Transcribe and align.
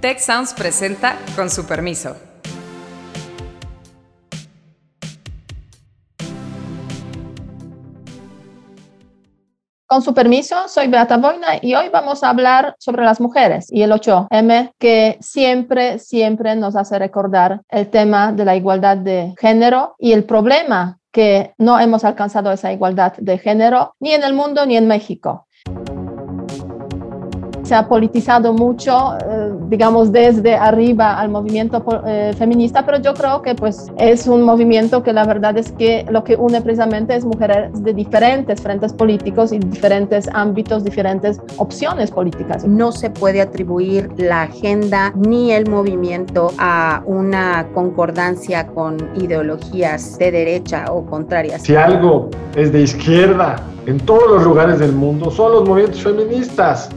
Tech 0.00 0.20
Sounds 0.20 0.54
presenta 0.54 1.16
con 1.34 1.50
su 1.50 1.66
permiso. 1.66 2.14
Con 9.86 10.02
su 10.02 10.14
permiso, 10.14 10.68
soy 10.68 10.86
Beata 10.86 11.16
Boina 11.16 11.58
y 11.60 11.74
hoy 11.74 11.88
vamos 11.88 12.22
a 12.22 12.30
hablar 12.30 12.76
sobre 12.78 13.04
las 13.04 13.20
mujeres 13.20 13.72
y 13.72 13.82
el 13.82 13.90
8M 13.90 14.70
que 14.78 15.18
siempre, 15.20 15.98
siempre 15.98 16.54
nos 16.54 16.76
hace 16.76 16.96
recordar 17.00 17.62
el 17.68 17.90
tema 17.90 18.30
de 18.30 18.44
la 18.44 18.54
igualdad 18.54 18.98
de 18.98 19.34
género 19.40 19.96
y 19.98 20.12
el 20.12 20.22
problema 20.22 21.00
que 21.10 21.54
no 21.58 21.80
hemos 21.80 22.04
alcanzado 22.04 22.52
esa 22.52 22.72
igualdad 22.72 23.14
de 23.16 23.38
género 23.38 23.96
ni 23.98 24.12
en 24.12 24.22
el 24.22 24.34
mundo 24.34 24.64
ni 24.64 24.76
en 24.76 24.86
México 24.86 25.47
se 27.68 27.74
ha 27.74 27.86
politizado 27.86 28.54
mucho, 28.54 29.14
eh, 29.18 29.52
digamos, 29.68 30.10
desde 30.10 30.54
arriba 30.54 31.18
al 31.18 31.28
movimiento 31.28 31.84
eh, 32.06 32.32
feminista, 32.38 32.86
pero 32.86 32.98
yo 32.98 33.12
creo 33.12 33.42
que 33.42 33.54
pues 33.54 33.92
es 33.98 34.26
un 34.26 34.40
movimiento 34.42 35.02
que 35.02 35.12
la 35.12 35.24
verdad 35.26 35.58
es 35.58 35.72
que 35.72 36.06
lo 36.08 36.24
que 36.24 36.34
une 36.36 36.62
precisamente 36.62 37.14
es 37.14 37.26
mujeres 37.26 37.70
de 37.82 37.92
diferentes 37.92 38.62
frentes 38.62 38.94
políticos 38.94 39.52
y 39.52 39.58
diferentes 39.58 40.30
ámbitos, 40.32 40.82
diferentes 40.82 41.42
opciones 41.58 42.10
políticas. 42.10 42.66
No 42.66 42.90
se 42.90 43.10
puede 43.10 43.42
atribuir 43.42 44.10
la 44.16 44.42
agenda 44.42 45.12
ni 45.14 45.52
el 45.52 45.68
movimiento 45.68 46.50
a 46.58 47.02
una 47.04 47.66
concordancia 47.74 48.66
con 48.68 48.96
ideologías 49.16 50.16
de 50.16 50.30
derecha 50.32 50.86
o 50.90 51.04
contrarias. 51.04 51.62
Si 51.62 51.76
algo 51.76 52.30
es 52.56 52.72
de 52.72 52.80
izquierda 52.80 53.56
en 53.84 54.00
todos 54.00 54.30
los 54.30 54.42
lugares 54.42 54.78
del 54.78 54.92
mundo, 54.92 55.30
son 55.30 55.52
los 55.52 55.68
movimientos 55.68 56.02
feministas. 56.02 56.88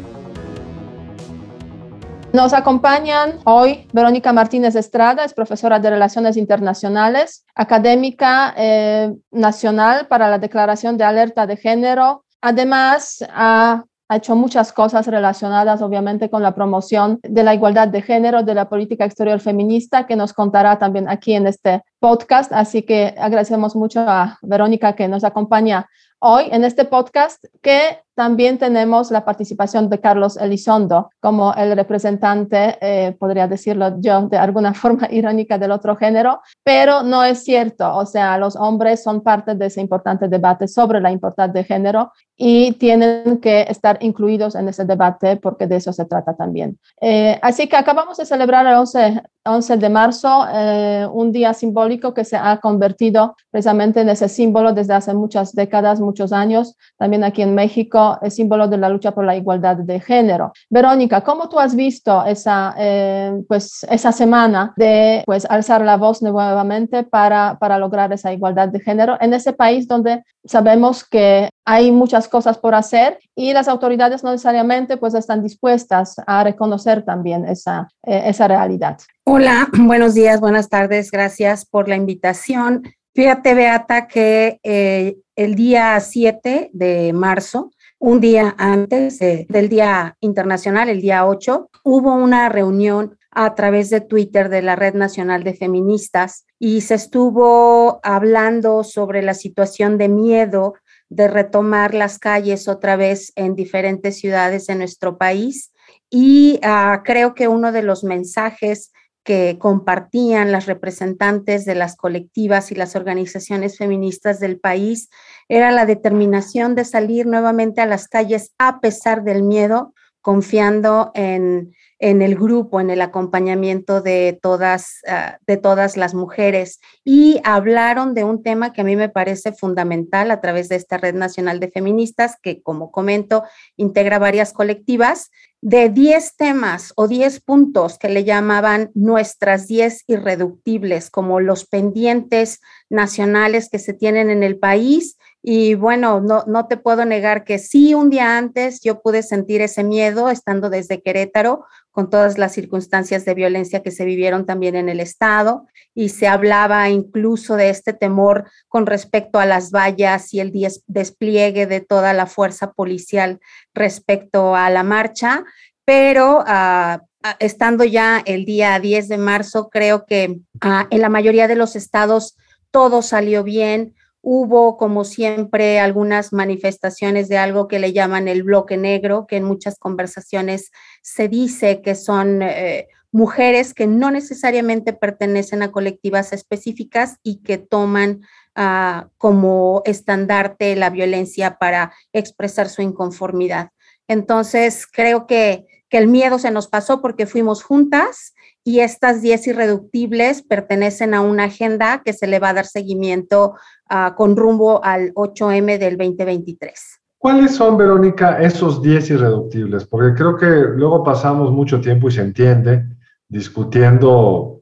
Nos 2.33 2.53
acompañan 2.53 3.39
hoy 3.43 3.87
Verónica 3.91 4.31
Martínez 4.31 4.75
Estrada, 4.75 5.25
es 5.25 5.33
profesora 5.33 5.79
de 5.79 5.89
Relaciones 5.89 6.37
Internacionales, 6.37 7.45
académica 7.55 8.53
eh, 8.55 9.13
nacional 9.31 10.07
para 10.07 10.29
la 10.29 10.39
Declaración 10.39 10.95
de 10.97 11.03
Alerta 11.03 11.45
de 11.45 11.57
Género. 11.57 12.23
Además, 12.39 13.21
ha, 13.33 13.83
ha 14.07 14.15
hecho 14.15 14.37
muchas 14.37 14.71
cosas 14.71 15.07
relacionadas, 15.07 15.81
obviamente, 15.81 16.29
con 16.29 16.41
la 16.41 16.55
promoción 16.55 17.19
de 17.21 17.43
la 17.43 17.53
igualdad 17.53 17.89
de 17.89 18.01
género, 18.01 18.43
de 18.43 18.55
la 18.55 18.69
política 18.69 19.03
exterior 19.03 19.41
feminista, 19.41 20.07
que 20.07 20.15
nos 20.15 20.31
contará 20.31 20.79
también 20.79 21.09
aquí 21.09 21.33
en 21.33 21.47
este 21.47 21.83
podcast. 21.99 22.53
Así 22.53 22.83
que 22.83 23.13
agradecemos 23.17 23.75
mucho 23.75 23.99
a 24.07 24.37
Verónica 24.41 24.93
que 24.93 25.09
nos 25.09 25.25
acompaña 25.25 25.89
hoy 26.19 26.45
en 26.51 26.63
este 26.63 26.85
podcast, 26.85 27.43
que 27.61 27.99
también 28.15 28.57
tenemos 28.57 29.09
la 29.11 29.23
participación 29.23 29.89
de 29.89 29.99
Carlos 29.99 30.37
Elizondo 30.37 31.09
como 31.19 31.53
el 31.53 31.75
representante, 31.75 32.77
eh, 32.81 33.15
podría 33.17 33.47
decirlo 33.47 33.99
yo 33.99 34.27
de 34.27 34.37
alguna 34.37 34.73
forma 34.81 35.07
irónica 35.11 35.57
del 35.57 35.71
otro 35.71 35.95
género, 35.95 36.41
pero 36.63 37.03
no 37.03 37.23
es 37.23 37.43
cierto. 37.43 37.95
O 37.95 38.05
sea, 38.05 38.37
los 38.37 38.55
hombres 38.55 39.03
son 39.03 39.21
parte 39.21 39.55
de 39.55 39.67
ese 39.67 39.81
importante 39.81 40.27
debate 40.27 40.67
sobre 40.67 40.99
la 40.99 41.11
importancia 41.11 41.61
de 41.61 41.63
género 41.63 42.11
y 42.43 42.73
tienen 42.73 43.39
que 43.39 43.61
estar 43.69 43.97
incluidos 44.01 44.55
en 44.55 44.67
ese 44.67 44.83
debate 44.83 45.37
porque 45.37 45.67
de 45.67 45.75
eso 45.75 45.93
se 45.93 46.05
trata 46.05 46.35
también. 46.35 46.79
Eh, 46.99 47.39
así 47.41 47.67
que 47.67 47.77
acabamos 47.77 48.17
de 48.17 48.25
celebrar 48.25 48.65
el 48.65 48.73
11, 48.73 49.21
11 49.45 49.77
de 49.77 49.89
marzo, 49.89 50.45
eh, 50.51 51.07
un 51.11 51.31
día 51.31 51.53
simbólico 51.53 52.13
que 52.13 52.25
se 52.25 52.37
ha 52.37 52.57
convertido 52.57 53.35
precisamente 53.51 54.01
en 54.01 54.09
ese 54.09 54.27
símbolo 54.27 54.73
desde 54.73 54.93
hace 54.93 55.13
muchas 55.13 55.53
décadas, 55.53 55.99
muchos 55.99 56.33
años, 56.33 56.75
también 56.97 57.23
aquí 57.23 57.43
en 57.43 57.53
México 57.53 58.00
es 58.21 58.35
símbolo 58.35 58.67
de 58.67 58.77
la 58.77 58.89
lucha 58.89 59.11
por 59.11 59.25
la 59.25 59.35
igualdad 59.35 59.77
de 59.77 59.99
género. 59.99 60.51
Verónica, 60.69 61.21
¿cómo 61.21 61.49
tú 61.49 61.59
has 61.59 61.75
visto 61.75 62.25
esa, 62.25 62.75
eh, 62.77 63.33
pues, 63.47 63.85
esa 63.89 64.11
semana 64.11 64.73
de 64.77 65.23
pues, 65.25 65.45
alzar 65.49 65.81
la 65.81 65.97
voz 65.97 66.21
nuevamente 66.21 67.03
para, 67.03 67.57
para 67.59 67.77
lograr 67.77 68.11
esa 68.13 68.31
igualdad 68.33 68.69
de 68.69 68.79
género 68.79 69.17
en 69.21 69.33
ese 69.33 69.53
país 69.53 69.87
donde 69.87 70.23
sabemos 70.45 71.03
que 71.03 71.49
hay 71.65 71.91
muchas 71.91 72.27
cosas 72.27 72.57
por 72.57 72.73
hacer 72.75 73.19
y 73.35 73.53
las 73.53 73.67
autoridades 73.67 74.23
no 74.23 74.31
necesariamente 74.31 74.97
pues, 74.97 75.13
están 75.13 75.43
dispuestas 75.43 76.15
a 76.25 76.43
reconocer 76.43 77.03
también 77.03 77.45
esa, 77.45 77.87
eh, 78.03 78.23
esa 78.25 78.47
realidad? 78.47 78.97
Hola, 79.23 79.67
buenos 79.79 80.13
días, 80.13 80.39
buenas 80.39 80.69
tardes, 80.69 81.11
gracias 81.11 81.65
por 81.65 81.87
la 81.87 81.95
invitación. 81.95 82.83
Fíjate, 83.13 83.53
Beata, 83.53 84.07
que 84.07 84.59
eh, 84.63 85.17
el 85.35 85.55
día 85.55 85.99
7 85.99 86.69
de 86.71 87.13
marzo 87.13 87.71
un 88.01 88.19
día 88.19 88.55
antes 88.57 89.19
del 89.19 89.69
Día 89.69 90.17
Internacional, 90.21 90.89
el 90.89 91.01
día 91.01 91.27
8, 91.27 91.69
hubo 91.83 92.15
una 92.15 92.49
reunión 92.49 93.19
a 93.29 93.53
través 93.53 93.91
de 93.91 94.01
Twitter 94.01 94.49
de 94.49 94.63
la 94.63 94.75
Red 94.75 94.95
Nacional 94.95 95.43
de 95.43 95.53
Feministas 95.53 96.47
y 96.57 96.81
se 96.81 96.95
estuvo 96.95 97.99
hablando 98.01 98.83
sobre 98.83 99.21
la 99.21 99.35
situación 99.35 99.99
de 99.99 100.09
miedo 100.09 100.73
de 101.09 101.27
retomar 101.27 101.93
las 101.93 102.17
calles 102.17 102.67
otra 102.67 102.95
vez 102.95 103.33
en 103.35 103.53
diferentes 103.53 104.17
ciudades 104.17 104.65
de 104.65 104.75
nuestro 104.75 105.19
país. 105.19 105.71
Y 106.09 106.59
ah, 106.63 107.03
creo 107.05 107.35
que 107.35 107.47
uno 107.47 107.71
de 107.71 107.83
los 107.83 108.03
mensajes 108.03 108.91
que 109.23 109.57
compartían 109.59 110.51
las 110.51 110.65
representantes 110.65 111.65
de 111.65 111.75
las 111.75 111.95
colectivas 111.95 112.71
y 112.71 112.75
las 112.75 112.95
organizaciones 112.95 113.77
feministas 113.77 114.39
del 114.39 114.59
país 114.59 115.09
era 115.47 115.71
la 115.71 115.85
determinación 115.85 116.75
de 116.75 116.85
salir 116.85 117.27
nuevamente 117.27 117.81
a 117.81 117.85
las 117.85 118.07
calles 118.07 118.53
a 118.57 118.79
pesar 118.79 119.23
del 119.23 119.43
miedo, 119.43 119.93
confiando 120.21 121.11
en, 121.13 121.73
en 122.01 122.23
el 122.23 122.35
grupo, 122.35 122.81
en 122.81 122.89
el 122.89 122.99
acompañamiento 122.99 124.01
de 124.01 124.37
todas, 124.41 125.01
ah, 125.07 125.37
de 125.45 125.57
todas 125.57 125.97
las 125.97 126.15
mujeres. 126.15 126.79
Y 127.03 127.39
hablaron 127.43 128.15
de 128.15 128.23
un 128.23 128.41
tema 128.41 128.73
que 128.73 128.81
a 128.81 128.83
mí 128.83 128.95
me 128.95 129.09
parece 129.09 129.53
fundamental 129.53 130.31
a 130.31 130.41
través 130.41 130.67
de 130.67 130.77
esta 130.77 130.97
Red 130.97 131.13
Nacional 131.13 131.59
de 131.59 131.69
Feministas, 131.69 132.37
que 132.41 132.61
como 132.63 132.91
comento, 132.91 133.43
integra 133.77 134.17
varias 134.17 134.51
colectivas, 134.51 135.29
de 135.61 135.89
10 135.89 136.35
temas 136.37 136.91
o 136.95 137.07
10 137.07 137.39
puntos 137.41 137.99
que 137.99 138.09
le 138.09 138.23
llamaban 138.23 138.91
nuestras 138.95 139.67
10 139.67 140.03
irreductibles, 140.07 141.11
como 141.11 141.39
los 141.39 141.65
pendientes 141.65 142.61
nacionales 142.89 143.69
que 143.69 143.79
se 143.79 143.93
tienen 143.93 144.31
en 144.31 144.41
el 144.41 144.57
país 144.57 145.17
y 145.43 145.73
bueno, 145.73 146.21
no, 146.21 146.43
no 146.45 146.67
te 146.67 146.77
puedo 146.77 147.03
negar 147.03 147.43
que 147.43 147.57
sí, 147.57 147.95
un 147.95 148.11
día 148.11 148.37
antes 148.37 148.81
yo 148.81 149.01
pude 149.01 149.23
sentir 149.23 149.61
ese 149.61 149.83
miedo 149.83 150.29
estando 150.29 150.69
desde 150.69 151.01
Querétaro 151.01 151.65
con 151.89 152.09
todas 152.09 152.37
las 152.37 152.53
circunstancias 152.53 153.25
de 153.25 153.33
violencia 153.33 153.81
que 153.81 153.89
se 153.89 154.05
vivieron 154.05 154.45
también 154.45 154.75
en 154.75 154.87
el 154.87 154.99
estado 154.99 155.67
y 155.95 156.09
se 156.09 156.27
hablaba 156.27 156.87
incluso 156.89 157.55
de 157.55 157.69
este 157.69 157.91
temor 157.91 158.49
con 158.67 158.85
respecto 158.85 159.39
a 159.39 159.47
las 159.47 159.71
vallas 159.71 160.31
y 160.33 160.39
el 160.39 160.53
despliegue 160.85 161.65
de 161.65 161.81
toda 161.81 162.13
la 162.13 162.27
fuerza 162.27 162.71
policial 162.73 163.39
respecto 163.73 164.55
a 164.55 164.69
la 164.69 164.83
marcha, 164.83 165.43
pero 165.85 166.43
ah, 166.45 167.01
ah, 167.23 167.35
estando 167.39 167.83
ya 167.83 168.21
el 168.25 168.45
día 168.45 168.79
10 168.79 169.07
de 169.09 169.17
marzo, 169.17 169.69
creo 169.69 170.05
que 170.05 170.39
ah, 170.61 170.87
en 170.91 171.01
la 171.01 171.09
mayoría 171.09 171.47
de 171.47 171.55
los 171.55 171.75
estados 171.75 172.37
todo 172.69 173.01
salió 173.01 173.43
bien 173.43 173.95
Hubo, 174.23 174.77
como 174.77 175.03
siempre, 175.03 175.79
algunas 175.79 176.31
manifestaciones 176.31 177.27
de 177.27 177.37
algo 177.37 177.67
que 177.67 177.79
le 177.79 177.91
llaman 177.91 178.27
el 178.27 178.43
bloque 178.43 178.77
negro, 178.77 179.25
que 179.27 179.37
en 179.37 179.43
muchas 179.43 179.79
conversaciones 179.79 180.71
se 181.01 181.27
dice 181.27 181.81
que 181.81 181.95
son 181.95 182.41
eh, 182.43 182.87
mujeres 183.11 183.73
que 183.73 183.87
no 183.87 184.11
necesariamente 184.11 184.93
pertenecen 184.93 185.63
a 185.63 185.71
colectivas 185.71 186.33
específicas 186.33 187.17
y 187.23 187.41
que 187.41 187.57
toman 187.57 188.21
ah, 188.55 189.09
como 189.17 189.81
estandarte 189.85 190.75
la 190.75 190.89
violencia 190.89 191.57
para 191.57 191.93
expresar 192.13 192.69
su 192.69 192.81
inconformidad. 192.81 193.71
Entonces, 194.07 194.87
creo 194.87 195.27
que, 195.27 195.65
que 195.89 195.97
el 195.97 196.07
miedo 196.07 196.39
se 196.39 196.51
nos 196.51 196.67
pasó 196.67 197.01
porque 197.01 197.25
fuimos 197.25 197.63
juntas 197.63 198.33
y 198.63 198.79
estas 198.79 199.21
10 199.21 199.47
irreductibles 199.47 200.43
pertenecen 200.43 201.13
a 201.13 201.21
una 201.21 201.45
agenda 201.45 202.01
que 202.05 202.13
se 202.13 202.27
le 202.27 202.39
va 202.39 202.49
a 202.49 202.53
dar 202.53 202.65
seguimiento 202.65 203.55
uh, 203.91 204.15
con 204.15 204.35
rumbo 204.35 204.83
al 204.83 205.13
8M 205.13 205.77
del 205.77 205.97
2023. 205.97 206.99
¿Cuáles 207.17 207.55
son, 207.55 207.77
Verónica, 207.77 208.41
esos 208.41 208.81
10 208.81 209.11
irreductibles? 209.11 209.85
Porque 209.85 210.15
creo 210.15 210.35
que 210.35 210.47
luego 210.75 211.03
pasamos 211.03 211.51
mucho 211.51 211.79
tiempo 211.79 212.07
y 212.07 212.11
se 212.11 212.21
entiende 212.21 212.85
discutiendo 213.27 214.61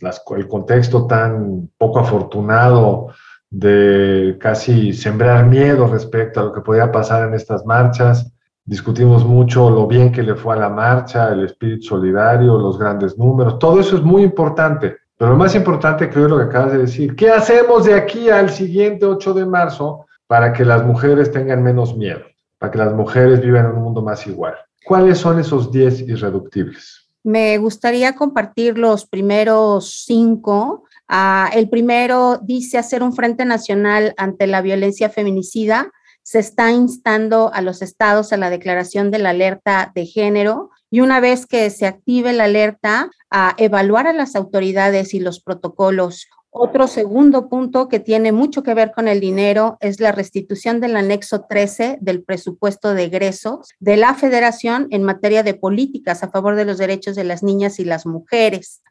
las, 0.00 0.22
el 0.36 0.48
contexto 0.48 1.06
tan 1.06 1.70
poco 1.78 2.00
afortunado 2.00 3.08
de 3.48 4.36
casi 4.40 4.92
sembrar 4.92 5.46
miedo 5.46 5.86
respecto 5.86 6.40
a 6.40 6.44
lo 6.44 6.52
que 6.52 6.60
podía 6.60 6.90
pasar 6.90 7.28
en 7.28 7.34
estas 7.34 7.64
marchas 7.64 8.32
discutimos 8.70 9.24
mucho 9.24 9.68
lo 9.68 9.88
bien 9.88 10.12
que 10.12 10.22
le 10.22 10.36
fue 10.36 10.54
a 10.54 10.60
la 10.60 10.68
marcha, 10.68 11.32
el 11.32 11.44
espíritu 11.44 11.88
solidario, 11.88 12.56
los 12.56 12.78
grandes 12.78 13.18
números, 13.18 13.58
todo 13.58 13.80
eso 13.80 13.96
es 13.96 14.02
muy 14.02 14.22
importante. 14.22 14.98
Pero 15.20 15.32
lo 15.32 15.36
más 15.36 15.54
importante 15.54 16.08
creo 16.08 16.24
es 16.24 16.30
lo 16.30 16.38
que 16.38 16.44
acabas 16.44 16.72
de 16.72 16.78
decir. 16.78 17.14
¿Qué 17.14 17.28
hacemos 17.28 17.84
de 17.84 17.92
aquí 17.92 18.30
al 18.30 18.48
siguiente 18.48 19.04
8 19.04 19.34
de 19.34 19.44
marzo 19.44 20.06
para 20.26 20.50
que 20.50 20.64
las 20.64 20.82
mujeres 20.82 21.30
tengan 21.30 21.62
menos 21.62 21.94
miedo, 21.94 22.22
para 22.56 22.72
que 22.72 22.78
las 22.78 22.94
mujeres 22.94 23.42
vivan 23.42 23.66
en 23.66 23.72
un 23.72 23.82
mundo 23.82 24.00
más 24.00 24.26
igual? 24.26 24.54
¿Cuáles 24.82 25.18
son 25.18 25.38
esos 25.38 25.70
10 25.70 26.08
irreductibles? 26.08 27.06
Me 27.22 27.58
gustaría 27.58 28.14
compartir 28.14 28.78
los 28.78 29.04
primeros 29.04 30.04
cinco. 30.06 30.84
Ah, 31.06 31.50
el 31.52 31.68
primero 31.68 32.38
dice 32.42 32.78
hacer 32.78 33.02
un 33.02 33.12
frente 33.12 33.44
nacional 33.44 34.14
ante 34.16 34.46
la 34.46 34.62
violencia 34.62 35.10
feminicida. 35.10 35.92
Se 36.22 36.38
está 36.38 36.70
instando 36.70 37.50
a 37.52 37.60
los 37.60 37.82
estados 37.82 38.32
a 38.32 38.38
la 38.38 38.48
declaración 38.48 39.10
de 39.10 39.18
la 39.18 39.30
alerta 39.30 39.92
de 39.94 40.06
género 40.06 40.70
y 40.90 41.00
una 41.00 41.20
vez 41.20 41.46
que 41.46 41.70
se 41.70 41.86
active 41.86 42.32
la 42.32 42.44
alerta, 42.44 43.10
a 43.30 43.54
evaluar 43.58 44.08
a 44.08 44.12
las 44.12 44.34
autoridades 44.34 45.14
y 45.14 45.20
los 45.20 45.40
protocolos 45.40 46.26
otro 46.52 46.88
segundo 46.88 47.48
punto 47.48 47.86
que 47.88 48.00
tiene 48.00 48.32
mucho 48.32 48.64
que 48.64 48.74
ver 48.74 48.90
con 48.90 49.06
el 49.06 49.20
dinero 49.20 49.78
es 49.80 50.00
la 50.00 50.10
restitución 50.10 50.80
del 50.80 50.96
anexo 50.96 51.42
13 51.48 51.98
del 52.00 52.24
presupuesto 52.24 52.92
de 52.92 53.04
egresos 53.04 53.68
de 53.78 53.96
la 53.96 54.14
federación 54.14 54.88
en 54.90 55.04
materia 55.04 55.44
de 55.44 55.54
políticas 55.54 56.24
a 56.24 56.30
favor 56.30 56.56
de 56.56 56.64
los 56.64 56.78
derechos 56.78 57.14
de 57.14 57.22
las 57.22 57.44
niñas 57.44 57.78
y 57.78 57.84
las 57.84 58.04
mujeres. 58.04 58.82